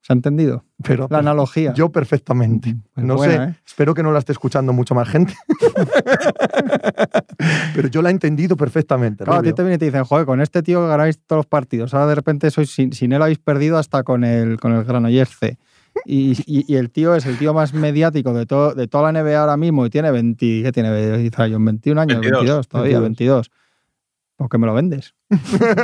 [0.02, 0.64] ¿Se ha entendido?
[0.84, 1.74] Pero La analogía.
[1.74, 2.76] yo perfectamente.
[2.94, 3.56] Pues no buena, sé, ¿eh?
[3.66, 5.34] espero que no la esté escuchando mucho más gente.
[7.76, 9.24] Pero yo la he entendido perfectamente.
[9.24, 11.46] Claro, a ti te vienen y te dicen, joder, con este tío ganáis todos los
[11.46, 14.84] partidos, ahora de repente sois, sin, sin él habéis perdido hasta con el, con el
[14.84, 15.36] Granollers
[16.06, 19.22] Y, y- y el tío es el tío más mediático de, todo, de toda la
[19.24, 21.64] NBA ahora mismo y tiene 20, ¿qué tiene Zion?
[21.66, 23.52] 21 años, 22, 22, todavía, 22.
[24.38, 25.16] ¿Por qué me lo vendes?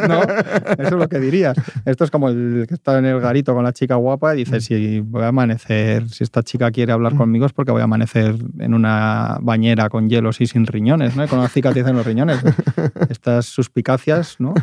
[0.08, 0.22] ¿No?
[0.22, 1.58] Eso es lo que dirías.
[1.86, 4.62] Esto es como el que está en el garito con la chica guapa y dice,
[4.62, 8.36] si voy a amanecer, si esta chica quiere hablar conmigo es porque voy a amanecer
[8.60, 11.24] en una bañera con hielos y sin riñones, ¿no?
[11.26, 12.42] Y con una cicatriz en los riñones.
[13.10, 14.54] Estas suspicacias, ¿no?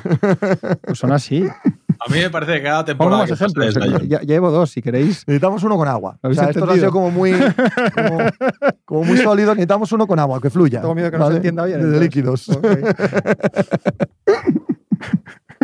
[0.83, 1.45] Pues son así.
[2.03, 3.75] A mí me parece que cada temporada más que ejemplos.
[3.75, 5.25] Ya, ya llevo dos, si queréis.
[5.27, 6.19] Necesitamos uno con agua.
[6.23, 7.33] ¿Lo O sea, esto ha sido como muy,
[7.95, 8.19] como,
[8.87, 9.51] como muy sólido.
[9.55, 10.81] Necesitamos uno con agua, que fluya.
[10.81, 12.03] Tengo miedo que no se entienda bien, De entonces.
[12.03, 12.49] líquidos.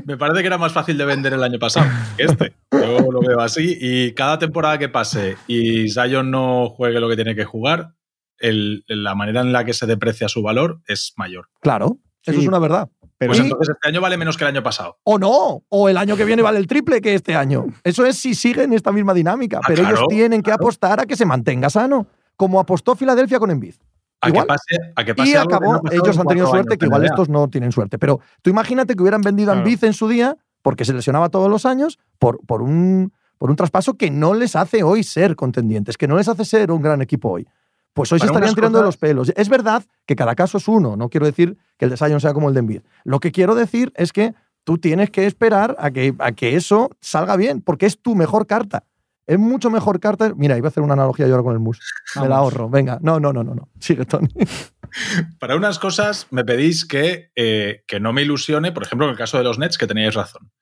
[0.04, 2.52] Me parece que era más fácil de vender el año pasado que este.
[2.70, 3.76] Yo lo veo así.
[3.80, 7.94] Y cada temporada que pase y Zion no juegue lo que tiene que jugar,
[8.38, 11.48] el- la manera en la que se deprecia su valor es mayor.
[11.60, 12.42] Claro, eso Sí.
[12.42, 12.88] es una verdad.
[13.18, 14.98] Pero Pues entonces este año vale menos que el año pasado.
[15.04, 17.64] O no, o el año que viene vale el triple que este año.
[17.82, 19.58] Eso es si siguen esta misma dinámica.
[19.58, 20.62] Ah, pero ellos tienen que claro.
[20.64, 22.06] apostar a que se mantenga sano,
[22.36, 23.74] como apostó Filadelfia con Envid.
[24.20, 24.44] A Igual.
[24.44, 26.86] que pase, a que pase Y algo que acabó, no ellos han tenido suerte, que
[26.86, 27.98] igual estos no tienen suerte.
[27.98, 29.66] Pero tú imagínate que hubieran vendido a Claro.
[29.68, 33.56] Envid en su día, porque se lesionaba todos los años, por, por, un, por un
[33.56, 37.00] traspaso que no les hace hoy ser contendientes, que no les hace ser un gran
[37.02, 37.46] equipo hoy.
[37.96, 39.32] Pues hoy se estarían tirando de los pelos.
[39.36, 42.34] Es verdad que cada caso es uno, no quiero decir que el de Zion sea
[42.34, 42.82] como el de Envid.
[43.04, 44.34] Lo que quiero decir es que
[44.64, 48.46] tú tienes que esperar a que, a que eso salga bien, porque es tu mejor
[48.46, 48.84] carta.
[49.26, 50.34] Es mucho mejor carta.
[50.36, 51.80] Mira, iba a hacer una analogía yo ahora con el mus.
[52.20, 52.68] Me la ahorro.
[52.68, 53.54] Venga, no, no, no, no.
[53.54, 53.70] no.
[53.80, 54.28] Sigue, Tony.
[55.40, 59.16] Para unas cosas me pedís que, eh, que no me ilusione, por ejemplo, en el
[59.16, 60.52] caso de los Nets, que teníais razón.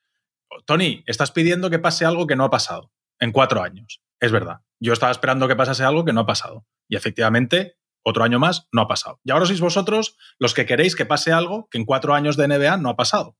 [0.67, 4.05] Tony, estás pidiendo que pase algo que no ha pasado en cuatro años.
[4.25, 4.61] Es verdad.
[4.81, 6.65] Yo estaba esperando que pasase algo que no ha pasado.
[6.89, 9.21] Y efectivamente, otro año más no ha pasado.
[9.25, 12.49] Y ahora sois vosotros los que queréis que pase algo que en cuatro años de
[12.49, 13.37] NBA no ha pasado.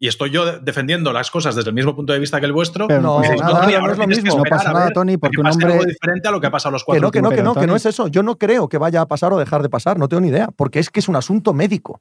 [0.00, 2.52] Y estoy yo de- defendiendo las cosas desde el mismo punto de vista que el
[2.52, 2.86] vuestro.
[2.86, 4.36] Pero No, no, nada, es lo que mismo.
[4.36, 5.72] no pasa nada, Tony, que porque un hombre.
[5.72, 7.54] algo diferente a lo que ha pasado los Que cuatro no, que no, que no,
[7.54, 8.06] que no es eso.
[8.06, 10.50] Yo no creo que vaya a pasar o dejar de pasar, no tengo ni idea,
[10.54, 12.00] porque es que es un asunto médico.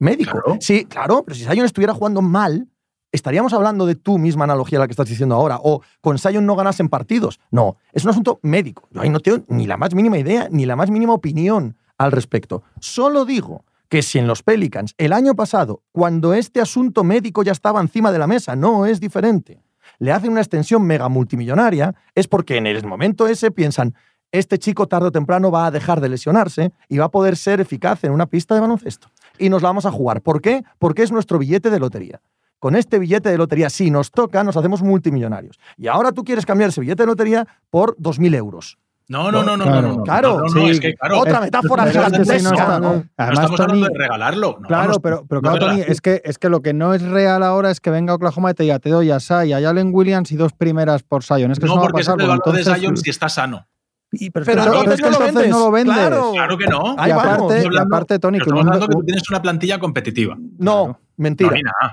[0.00, 0.32] Médico.
[0.42, 0.56] Claro.
[0.60, 2.66] Sí, claro, pero si Zion estuviera jugando mal,
[3.12, 6.56] estaríamos hablando de tu misma analogía, la que estás diciendo ahora, o con Sion no
[6.56, 7.40] ganasen partidos.
[7.50, 8.88] No, es un asunto médico.
[8.90, 12.12] Yo ahí no tengo ni la más mínima idea, ni la más mínima opinión al
[12.12, 12.62] respecto.
[12.80, 17.52] Solo digo que si en los Pelicans el año pasado, cuando este asunto médico ya
[17.52, 19.62] estaba encima de la mesa, no es diferente,
[19.98, 23.94] le hacen una extensión mega multimillonaria, es porque en el momento ese piensan,
[24.30, 27.60] este chico tarde o temprano va a dejar de lesionarse y va a poder ser
[27.60, 29.08] eficaz en una pista de baloncesto.
[29.38, 30.20] Y nos la vamos a jugar.
[30.20, 30.64] ¿Por qué?
[30.78, 32.20] Porque es nuestro billete de lotería.
[32.58, 35.58] Con este billete de lotería, si nos toca, nos hacemos multimillonarios.
[35.76, 38.78] Y ahora tú quieres cambiar ese billete de lotería por 2.000 euros.
[39.10, 39.88] No, no, no, no, Claro.
[39.88, 40.02] no, no.
[40.02, 40.70] Claro, No, no, sí.
[40.70, 43.04] es que, claro, Otra Es- metáfora gigantesca, está- ¿no?
[43.16, 44.58] Además, estamos hablando Tony, de regalarlo.
[44.60, 47.00] No, Claro, pero, pero no claro, Tony, es que, es que lo que no es
[47.02, 49.92] real ahora es que venga Oklahoma y te diga, te doy a Sai, a Allen
[49.94, 51.52] Williams y dos primeras por Sion.
[51.52, 52.20] Es que no, eso no va a porque es pasar.
[52.20, 53.66] el valor de Zion si está sano.
[54.12, 55.50] Y- pero entonces es que no lo entonces vendes.
[55.52, 55.94] no lo vendes.
[55.96, 56.30] Claro.
[56.32, 56.94] Claro que no.
[56.98, 57.24] Ahí y vamos.
[57.34, 58.58] aparte, Estoy y aparte, Tony, que que tú
[58.98, 60.36] un- tienes una plantilla competitiva.
[60.58, 61.00] No, Claro.
[61.16, 61.50] mentira.
[61.50, 61.88] No.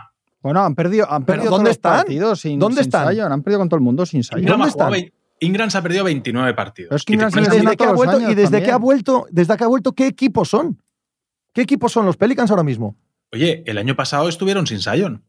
[0.46, 1.98] Bueno, han perdido, han ¿Pero perdido dónde todos los están?
[1.98, 3.10] partidos sin, ¿Dónde sin están?
[3.14, 3.32] Zion.
[3.32, 4.42] Han perdido con todo el mundo sin Zion.
[4.42, 4.94] Ingram, ¿Dónde están?
[5.40, 6.90] Ingram se ha perdido 29 partidos.
[6.90, 8.36] Pero es que Ingram se pones Y lesiona desde, que ha todos los vuelto, y
[8.36, 10.80] desde que ha vuelto, desde que ha vuelto, ¿qué equipos son?
[11.52, 12.96] ¿Qué equipos son los Pelicans ahora mismo?
[13.34, 15.24] Oye, el año pasado estuvieron sin Zion.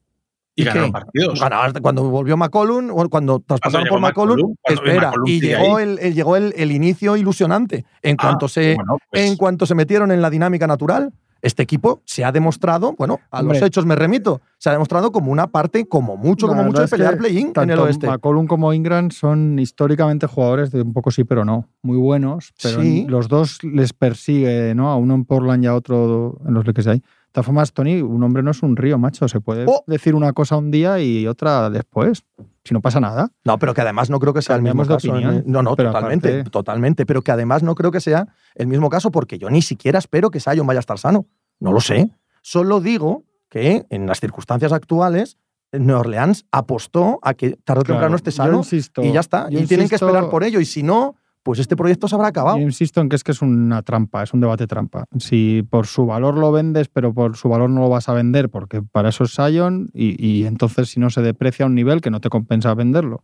[0.54, 0.92] Y, ¿Y ganaron qué?
[0.92, 1.40] partidos.
[1.40, 6.14] Ganaron cuando volvió McCollum, o cuando traspasaron por McCollum, espera, McCollum y llegó, el, el-
[6.14, 7.84] llegó el, el inicio ilusionante.
[8.02, 11.12] En Ah, cuanto, se, bueno, pues- en cuanto se metieron en la dinámica natural,
[11.42, 13.58] este equipo se ha demostrado, bueno, a Hombre.
[13.58, 16.88] los hechos me remito, se ha demostrado como una parte, como mucho, como mucho, de
[16.88, 18.06] pelear play-in en el oeste.
[18.08, 21.68] McCollum como Ingram son históricamente jugadores de un poco sí, pero no.
[21.82, 23.06] Muy buenos, pero Sí.
[23.08, 24.90] los dos les persigue, ¿no?
[24.90, 26.86] A uno en Portland y a otro en los Lakers.
[26.86, 27.02] De
[27.36, 29.28] todas formas, Tony, un hombre no es un río, macho.
[29.28, 29.84] Se puede Oh.
[29.86, 32.24] decir una cosa un día y otra después.
[32.64, 33.30] Si no pasa nada.
[33.44, 35.10] No, pero que además no creo que sea el mismo de caso.
[35.10, 35.34] opinión.
[35.36, 37.06] en- No, no, Pero totalmente, aparte- totalmente.
[37.06, 40.30] Pero que además no creo que sea el mismo caso porque yo ni siquiera espero
[40.30, 41.26] que Sion vaya a estar sano.
[41.60, 42.10] No lo sé.
[42.42, 45.36] Solo digo que en las circunstancias actuales,
[45.72, 49.46] Nueva Orleans apostó a que tarde o temprano Claro, esté sano insisto, y ya está.
[49.50, 50.58] Y tienen que insisto- esperar por ello.
[50.60, 51.16] Y si no,
[51.46, 52.58] pues este proyecto se habrá acabado.
[52.58, 55.04] Yo insisto en que es que es una trampa, es un debate trampa.
[55.16, 58.50] Si por su valor lo vendes, pero por su valor no lo vas a vender,
[58.50, 62.00] porque para eso es Sion, y, y entonces si no se deprecia a un nivel
[62.00, 63.22] que no te compensa venderlo.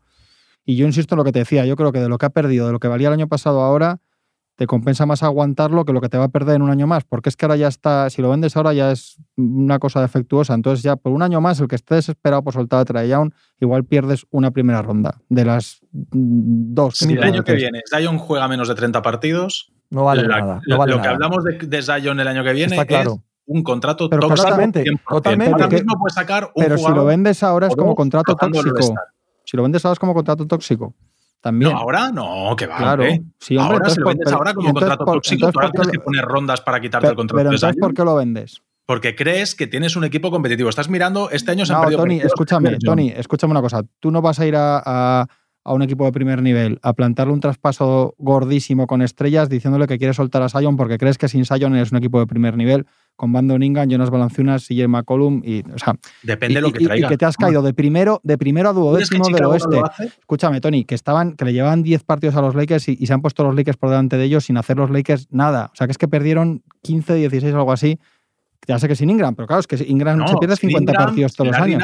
[0.64, 2.30] Y yo insisto en lo que te decía, yo creo que de lo que ha
[2.30, 3.98] perdido, de lo que valía el año pasado ahora,
[4.62, 7.02] te compensa más aguantarlo que lo que te va a perder en un año más,
[7.02, 10.54] porque es que ahora ya está, si lo vendes ahora ya es una cosa defectuosa,
[10.54, 13.12] entonces ya por un año más el que esté desesperado por soltar a Trae
[13.58, 16.98] igual pierdes una primera ronda de las dos.
[16.98, 20.38] Si que el año que viene Zion juega menos de 30 partidos, No vale la-
[20.40, 20.60] nada.
[20.64, 23.14] lo, No vale lo que hablamos de, de Zion el año que viene Está claro.
[23.14, 24.44] es un contrato Pero tóxico.
[24.44, 25.00] totalmente, 100%.
[25.08, 25.52] totalmente.
[25.54, 28.94] Ahora Porque- mismo puedes sacar un Pero si lo vendes ahora es como contrato tóxico.
[29.44, 30.94] Si lo vendes ahora es como contrato tóxico.
[31.42, 31.72] También.
[31.72, 32.76] No, ahora no, que va.
[32.78, 33.02] claro.
[33.02, 33.22] hombre.
[33.40, 35.68] Sí, hombre, ahora si lo vendes ahora como entonces contrato por- tóxico, entonces tú ahora
[35.68, 38.04] ¿por qué tienes que poner rondas para quitarte Pero, el contrato pero entonces, ¿por qué
[38.04, 38.62] lo vendes?
[38.86, 40.68] porque crees que tienes un equipo competitivo.
[40.68, 42.76] Estás mirando, este año se han No, perdido Tony, escúchame.
[42.78, 43.82] Tony, escúchame una cosa.
[44.00, 45.26] Tú no vas a ir a, a-
[45.64, 49.96] a un equipo de primer nivel a plantarle un traspaso gordísimo con estrellas diciéndole que
[49.98, 52.86] quieres soltar a Sion porque crees que sin Sion eres un equipo de primer nivel
[53.16, 56.80] con Brandon Ingram, Jonas Valanciunas, CJ McCollum y, o sea, Depende y, de lo que
[56.80, 57.08] y- y traiga.
[57.08, 59.50] que te has caído de primero, de primero a ¿Tú crees que duodécimo del no
[59.50, 59.80] oeste.
[60.20, 63.12] Escúchame, Tony, que estaban, que le llevaban 10 partidos a los Lakers y, y se
[63.12, 65.70] han puesto los Lakers por delante de ellos sin hacer los Lakers nada.
[65.72, 67.98] O sea, que es que perdieron 15, 16 o algo así.
[68.68, 70.92] Ya sé que sin Ingram, pero claro, es que Ingram No, se pierde sin 50
[70.92, 71.82] Ingram, partidos todos los años.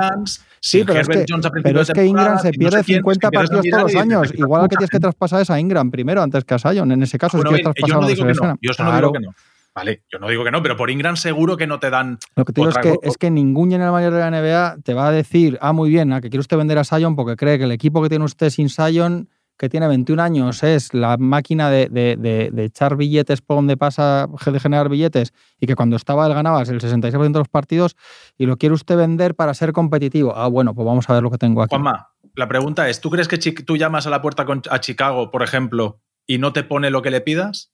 [0.61, 1.25] Sí, pero es que,
[1.65, 3.83] pero es que Ingram se no pierde sé quién, 50 es que pierdes partidos todos
[3.83, 4.33] los y años.
[4.35, 6.93] Igual al que tienes que traspasar es a Ingram primero antes que a Sion.
[6.93, 8.59] En ese caso, Bueno, bien, yo no digo que que no.
[8.63, 9.09] Yo eso no Claro.
[9.09, 9.33] digo que no.
[9.75, 12.19] Vale, yo no digo que no, pero por Ingram seguro que no te dan.
[12.35, 14.93] Lo que te digo es que, es que ningún general mayor de la NBA te
[14.95, 17.59] va a decir, ah, muy bien, a que quiere usted vender a Sion porque cree
[17.59, 21.69] que el equipo que tiene usted sin Sion, que tiene 21 años, es la máquina
[21.71, 25.97] de, de- de- de echar billetes por donde pasa, de generar billetes, y que cuando
[25.97, 27.97] estaba él ganaba el 66% de los partidos,
[28.37, 30.33] y lo quiere usted vender para ser competitivo.
[30.37, 31.71] Ah, bueno, pues vamos a ver lo que tengo aquí.
[31.71, 35.43] Juanma, la pregunta es: ¿tú crees que tú llamas a la puerta a Chicago, por
[35.43, 37.73] ejemplo, y no te pone lo que le pidas?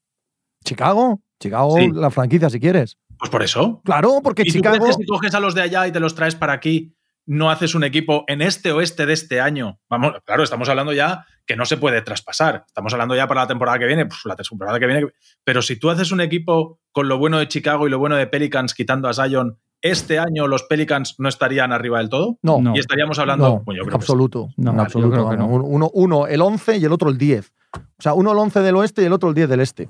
[0.65, 1.91] Chicago, Chicago, Sí.
[1.93, 2.99] la franquicia si quieres.
[3.19, 3.81] Pues por eso.
[3.85, 4.77] Claro, porque ¿Y tú Chicago.
[4.79, 7.51] crees que si coges a los de allá y te los traes para aquí, no
[7.51, 9.79] haces un equipo en este oeste de este año?
[9.89, 12.65] Vamos, claro, estamos hablando ya que no se puede traspasar.
[12.67, 15.07] Estamos hablando ya para la temporada que viene, pues la temporada que viene.
[15.45, 18.27] Pero si tú haces un equipo con lo bueno de Chicago y lo bueno de
[18.27, 22.39] Pelicans quitando a Zion, este año los Pelicans no estarían arriba del todo.
[22.43, 22.75] No, No.
[22.75, 23.45] Y estaríamos hablando.
[23.47, 24.13] No, Bueno, yo en creo que sí.
[24.13, 24.49] absoluto.
[24.57, 25.11] No, en yo absoluto.
[25.13, 25.47] creo que no.
[25.47, 27.53] Uno, uno el 11 y el otro el 10.
[27.77, 29.89] O sea, uno el 11 del oeste y el otro el 10 del este.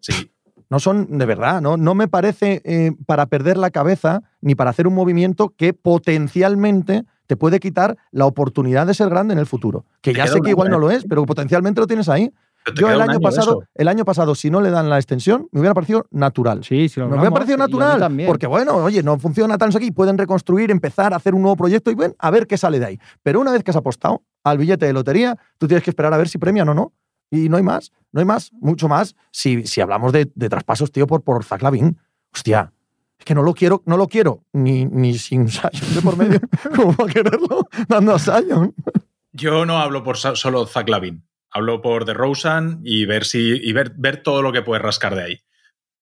[0.00, 0.30] Sí.
[0.70, 4.70] No son, de verdad, no, no me parece eh, para perder la cabeza ni para
[4.70, 9.46] hacer un movimiento que potencialmente te puede quitar la oportunidad de ser grande en el
[9.46, 9.84] futuro.
[10.00, 10.92] Que Te ya sé que igual no buena.
[10.92, 12.32] lo es, pero potencialmente lo tienes ahí.
[12.76, 13.68] Yo el año, pasado, eso.
[13.74, 16.64] el año pasado, si no le dan la extensión, me hubiera parecido natural.
[16.64, 18.26] Sí, sí, lo Me hubiera parecido y a mí natural, también.
[18.26, 21.90] porque bueno, oye, no funciona qué, y pueden reconstruir, empezar a hacer un nuevo proyecto
[21.90, 22.98] y ven, a ver qué sale de ahí.
[23.22, 26.16] Pero una vez que has apostado al billete de lotería, tú tienes que esperar a
[26.16, 26.92] ver si premian o no.
[27.30, 29.16] Y no hay más, no hay más, mucho más.
[29.30, 31.98] Si, si hablamos de, de traspasos, tío, por, por Zach Lavin,
[32.32, 32.72] hostia,
[33.18, 36.40] es que no lo quiero, no lo quiero, ni, ni sin Sion de por medio,
[36.76, 38.74] como para quererlo, dando a Sion.
[39.32, 41.26] Yo no hablo por solo Zach Lavin.
[41.50, 45.22] Hablo por DeRozan y ver si y ver, ver todo lo que puedes rascar de
[45.22, 45.40] ahí.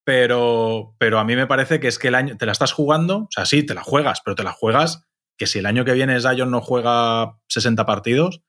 [0.03, 3.19] Pero, pero a mí me parece que es que el año te la estás jugando,
[3.19, 5.05] o sea, sí, te la juegas, pero te la juegas
[5.37, 8.41] que si el año que viene Zion no juega 60 partidos,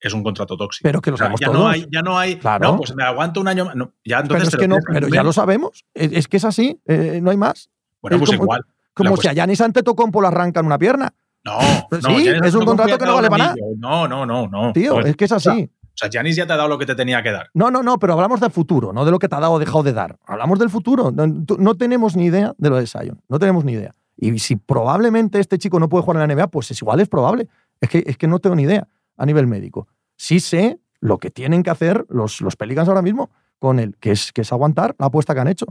[0.00, 0.86] es un contrato tóxico.
[0.88, 1.58] Pero que lo O sea, sabemos ya todos.
[1.60, 2.36] no hay, ya no hay.
[2.36, 2.72] Claro.
[2.72, 3.76] No, pues me aguanto un año más.
[3.76, 5.84] No, ya Pero entonces es te que no, pero ya lo sabemos.
[5.94, 7.70] Es, es que es así, eh, no hay más.
[8.00, 8.64] Bueno, es pues como- igual.
[8.94, 11.12] Como si a Yanis Antetokounmpo le arrancan una pierna.
[11.44, 11.56] No,
[11.88, 13.56] Pues no, sí, es un contrato que no vale para nada.
[13.78, 14.72] No, no, no, no.
[14.72, 15.70] Tío, Pues, es que es así.
[15.92, 17.48] O sea, Giannis ya te ha dado lo que te tenía que dar.
[17.54, 19.58] No, no, no, pero hablamos del futuro, no de lo que te ha dado o
[19.58, 20.18] dejado de dar.
[20.26, 21.12] Hablamos del futuro.
[21.12, 23.20] No tenemos ni idea de lo de Sion.
[23.28, 23.94] No tenemos ni idea.
[24.16, 27.08] Y si probablemente este chico no puede jugar en la NBA, pues es igual es
[27.08, 27.48] probable.
[27.80, 28.86] Es que, es que no tengo ni idea
[29.20, 29.86] a nivel médico.
[30.16, 34.10] Sí sé lo que tienen que hacer los, los Pelicans ahora mismo con él, que
[34.12, 35.66] es, que es aguantar la apuesta que han hecho.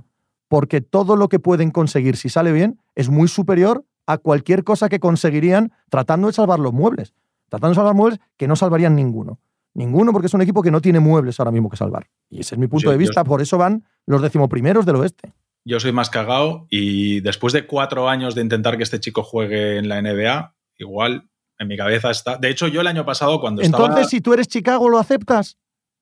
[0.48, 4.90] Porque todo lo que pueden conseguir, si sale bien, es muy superior a cualquier cosa
[4.90, 7.14] que conseguirían tratando de salvar los muebles.
[7.50, 9.40] Tratando de salvar muebles que no salvarían ninguno.
[9.76, 12.08] Ninguno, porque es un equipo que no tiene muebles ahora mismo que salvar.
[12.30, 13.24] Y ese es mi punto Yo- de yo- vista.
[13.24, 15.34] Por eso van los decimoprimeros del oeste.
[15.66, 19.78] Yo soy más cagado y después de cuatro años de intentar que este chico juegue
[19.78, 21.29] en la NBA, igual
[21.60, 22.38] en mi cabeza está.
[22.38, 24.04] De hecho, yo el año pasado, cuando Entonces, estaba.
[24.06, 25.58] si tú eres Chicago, ¿lo aceptas?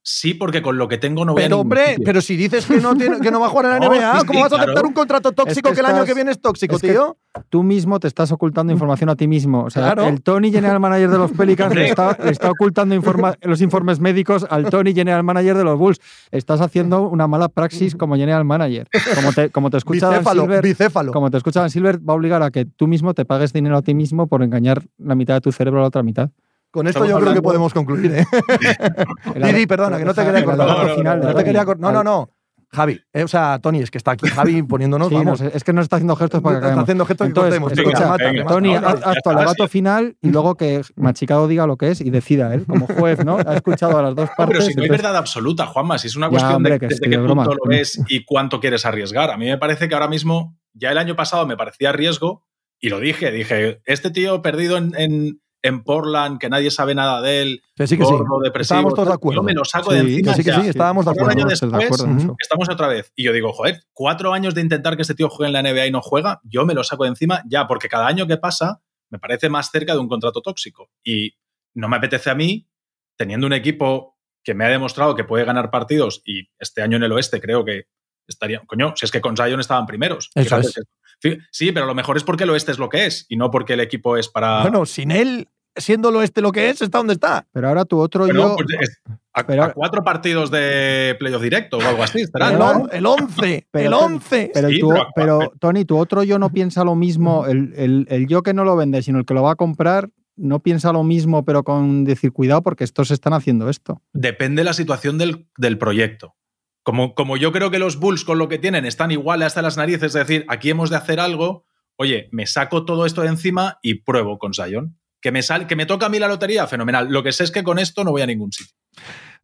[0.10, 2.03] Sí, porque con lo que tengo no voy a Pero, ningún hombre, sitio.
[2.05, 4.14] pero si dices que no, tiene- que no va a jugar en la No, NBA,
[4.14, 4.88] sí, sí, ¿cómo vas a aceptar claro.
[4.88, 7.18] un contrato tóxico Es que, que el año que viene es tóxico, es tío?
[7.49, 9.66] Tú mismo te estás ocultando información a ti mismo.
[9.66, 10.08] O sea, Claro.
[10.08, 13.99] el Tony General Manager de los Pelicans le está, le está ocultando informa- los informes
[13.99, 15.99] médicos al Tony General Manager de los Bulls.
[16.32, 18.88] Estás haciendo una mala praxis como General Manager.
[19.14, 21.12] Como te, como te escucha Dan Bicéfalo, Silver, bicéfalo.
[21.12, 23.76] como te escucha Dan Silver, va a obligar a que tú mismo te pagues dinero
[23.76, 26.30] a ti mismo por engañar la mitad de tu cerebro a la otra mitad.
[26.78, 28.25] Con esto Estamos yo creo que podemos concluir, ¿eh?
[29.51, 30.67] Didi, perdona, que no te quería ar- cortar.
[30.67, 32.30] No, no, final no, No te quería No, no, no.
[32.69, 35.41] Javi, eh, o sea, Tony, es que está aquí Javi poniéndonos, Sí, vamos.
[35.41, 36.84] no es que nos está haciendo gestos para que está acabemos.
[36.84, 38.53] haciendo gestos Entonces, escucha, que venga, mata.
[38.53, 41.89] Tony, no, haz, no, haz tu alegato final y luego que Machicado diga lo que
[41.91, 43.38] es y decida él, como juez, ¿no?
[43.38, 44.57] Ha escuchado a las dos No, partes.
[44.57, 46.88] pero si no hay verdad absoluta, Juanma, si es una Ya, cuestión hombre, de que
[46.89, 47.45] desde qué de broma.
[47.45, 49.32] punto lo ves y cuánto quieres arriesgar.
[49.32, 52.43] A mí me parece que ahora mismo, ya el año pasado me parecía riesgo
[52.82, 57.22] y lo dije, dije, este tío perdido en, en, en Portland, que nadie sabe nada
[57.22, 58.11] de él, Que sí, que sí.
[58.11, 59.41] gordo, depresivo, Estábamos todos de acuerdo.
[59.41, 60.34] yo me lo saco Sí, de que encima.
[60.34, 60.61] sí, que ya.
[60.61, 61.32] sí, estábamos de acuerdo.
[61.32, 62.36] año de después, acuerdo.
[62.39, 63.11] Estamos otra vez.
[63.15, 65.88] Y yo digo, joder, cuatro años de intentar que este tío juegue en la NBA
[65.88, 68.82] y no juega, yo me lo saco de encima ya, porque cada año que pasa
[69.09, 70.89] me parece más cerca de un contrato tóxico.
[71.03, 71.36] Y
[71.76, 72.68] no me apetece a mí,
[73.15, 77.03] teniendo un equipo que me ha demostrado que puede ganar partidos y este año en
[77.03, 77.84] el oeste creo que
[78.28, 78.61] estaría.
[78.65, 80.30] Coño, si es que con Zion estaban primeros.
[80.36, 80.74] Eso Fíjate es.
[80.76, 80.82] que-
[81.20, 83.38] Fí- Sí, pero a lo mejor es porque el oeste es lo que es y
[83.38, 84.61] no porque el equipo es para.
[84.61, 85.47] Bueno, sin él,
[85.78, 87.47] siendo lo este lo que es, está donde está.
[87.53, 88.55] Pero ahora tu otro Bueno, yo.
[88.55, 89.01] pues es-
[89.34, 92.21] a, pero- a cuatro partidos de playoff directo o algo así.
[92.21, 92.89] estarán, El, Pero- ¿no?
[92.91, 94.51] el 11, Pero- el 11.
[94.53, 97.45] Pero, Sí, tú- pero- pero, Tony, tu otro yo no piensa lo mismo.
[97.45, 100.09] El, el- el yo que no lo vende, sino el que lo va a comprar,
[100.36, 104.01] no piensa lo mismo, pero con decir cuidado porque estos están haciendo esto.
[104.13, 106.36] depende la situación del, del proyecto.
[106.84, 109.78] Como, como yo creo que los Bulls con lo que tienen están igual hasta las
[109.78, 111.65] narices, es decir, aquí hemos de hacer algo,
[111.97, 114.97] oye, me saco todo esto de encima y pruebo con Zion.
[115.22, 117.07] Que me, sal, que me toca a mí la lotería, fenomenal.
[117.09, 118.76] Lo que sé es que con esto no voy a ningún sitio.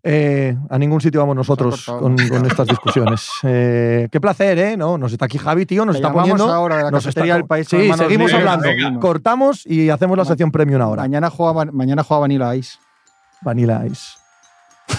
[0.05, 3.29] Eh, a ningún sitio vamos nosotros con, estas discusiones.
[3.43, 4.77] Eh, qué placer, ¿eh?
[4.77, 4.97] ¿No?
[4.97, 6.51] Nos está aquí Javi, tío, nos Te está poniendo.
[6.51, 7.67] ahora de la nos está- del país.
[7.67, 8.99] Sí, seguimos libres, hablando.
[8.99, 11.03] Cortamos y hacemos la sección premium ahora.
[11.03, 12.77] Mañana juega, mañana juega Vanilla Ice.
[13.41, 14.22] Vanilla Ice.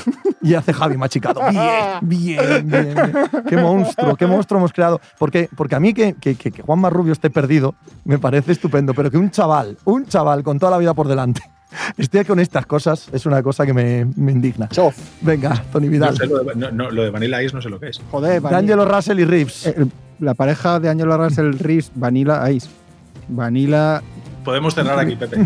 [0.42, 1.40] y hace Javi machicado.
[1.50, 2.38] Bien, bien,
[2.68, 3.12] bien, bien.
[3.48, 5.00] Qué monstruo, qué monstruo hemos creado.
[5.18, 7.74] Porque, porque a mí que, que, que, Juan Marrubio esté perdido
[8.04, 11.42] me parece estupendo, pero que un chaval, un chaval con toda la vida por delante,
[11.96, 14.68] esté con estas cosas es una cosa que me, me indigna.
[15.22, 16.16] Venga, Tony No Vidal.
[16.16, 18.00] sé, lo, de, no- no, lo de Vanilla Ice no sé lo que es.
[18.10, 19.66] Joder, De Vanilla- Angelo Russell y Reeves.
[19.66, 19.86] eh,
[20.20, 22.68] la pareja de Angelo Russell Reeves, Vanilla Ice.
[23.28, 24.02] Vanilla.
[24.44, 25.38] Podemos cerrar aquí, Pepe.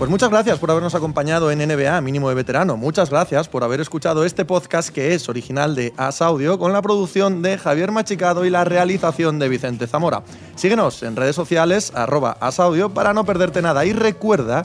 [0.00, 2.78] Pues muchas gracias por habernos acompañado en NBA Mínimo de Veterano.
[2.78, 6.80] Muchas gracias por haber escuchado este podcast que es original de As Audio con la
[6.80, 10.22] producción de Javier Machicado y la realización de Vicente Zamora.
[10.54, 14.64] Síguenos en redes sociales arroba As Audio para no perderte nada y recuerda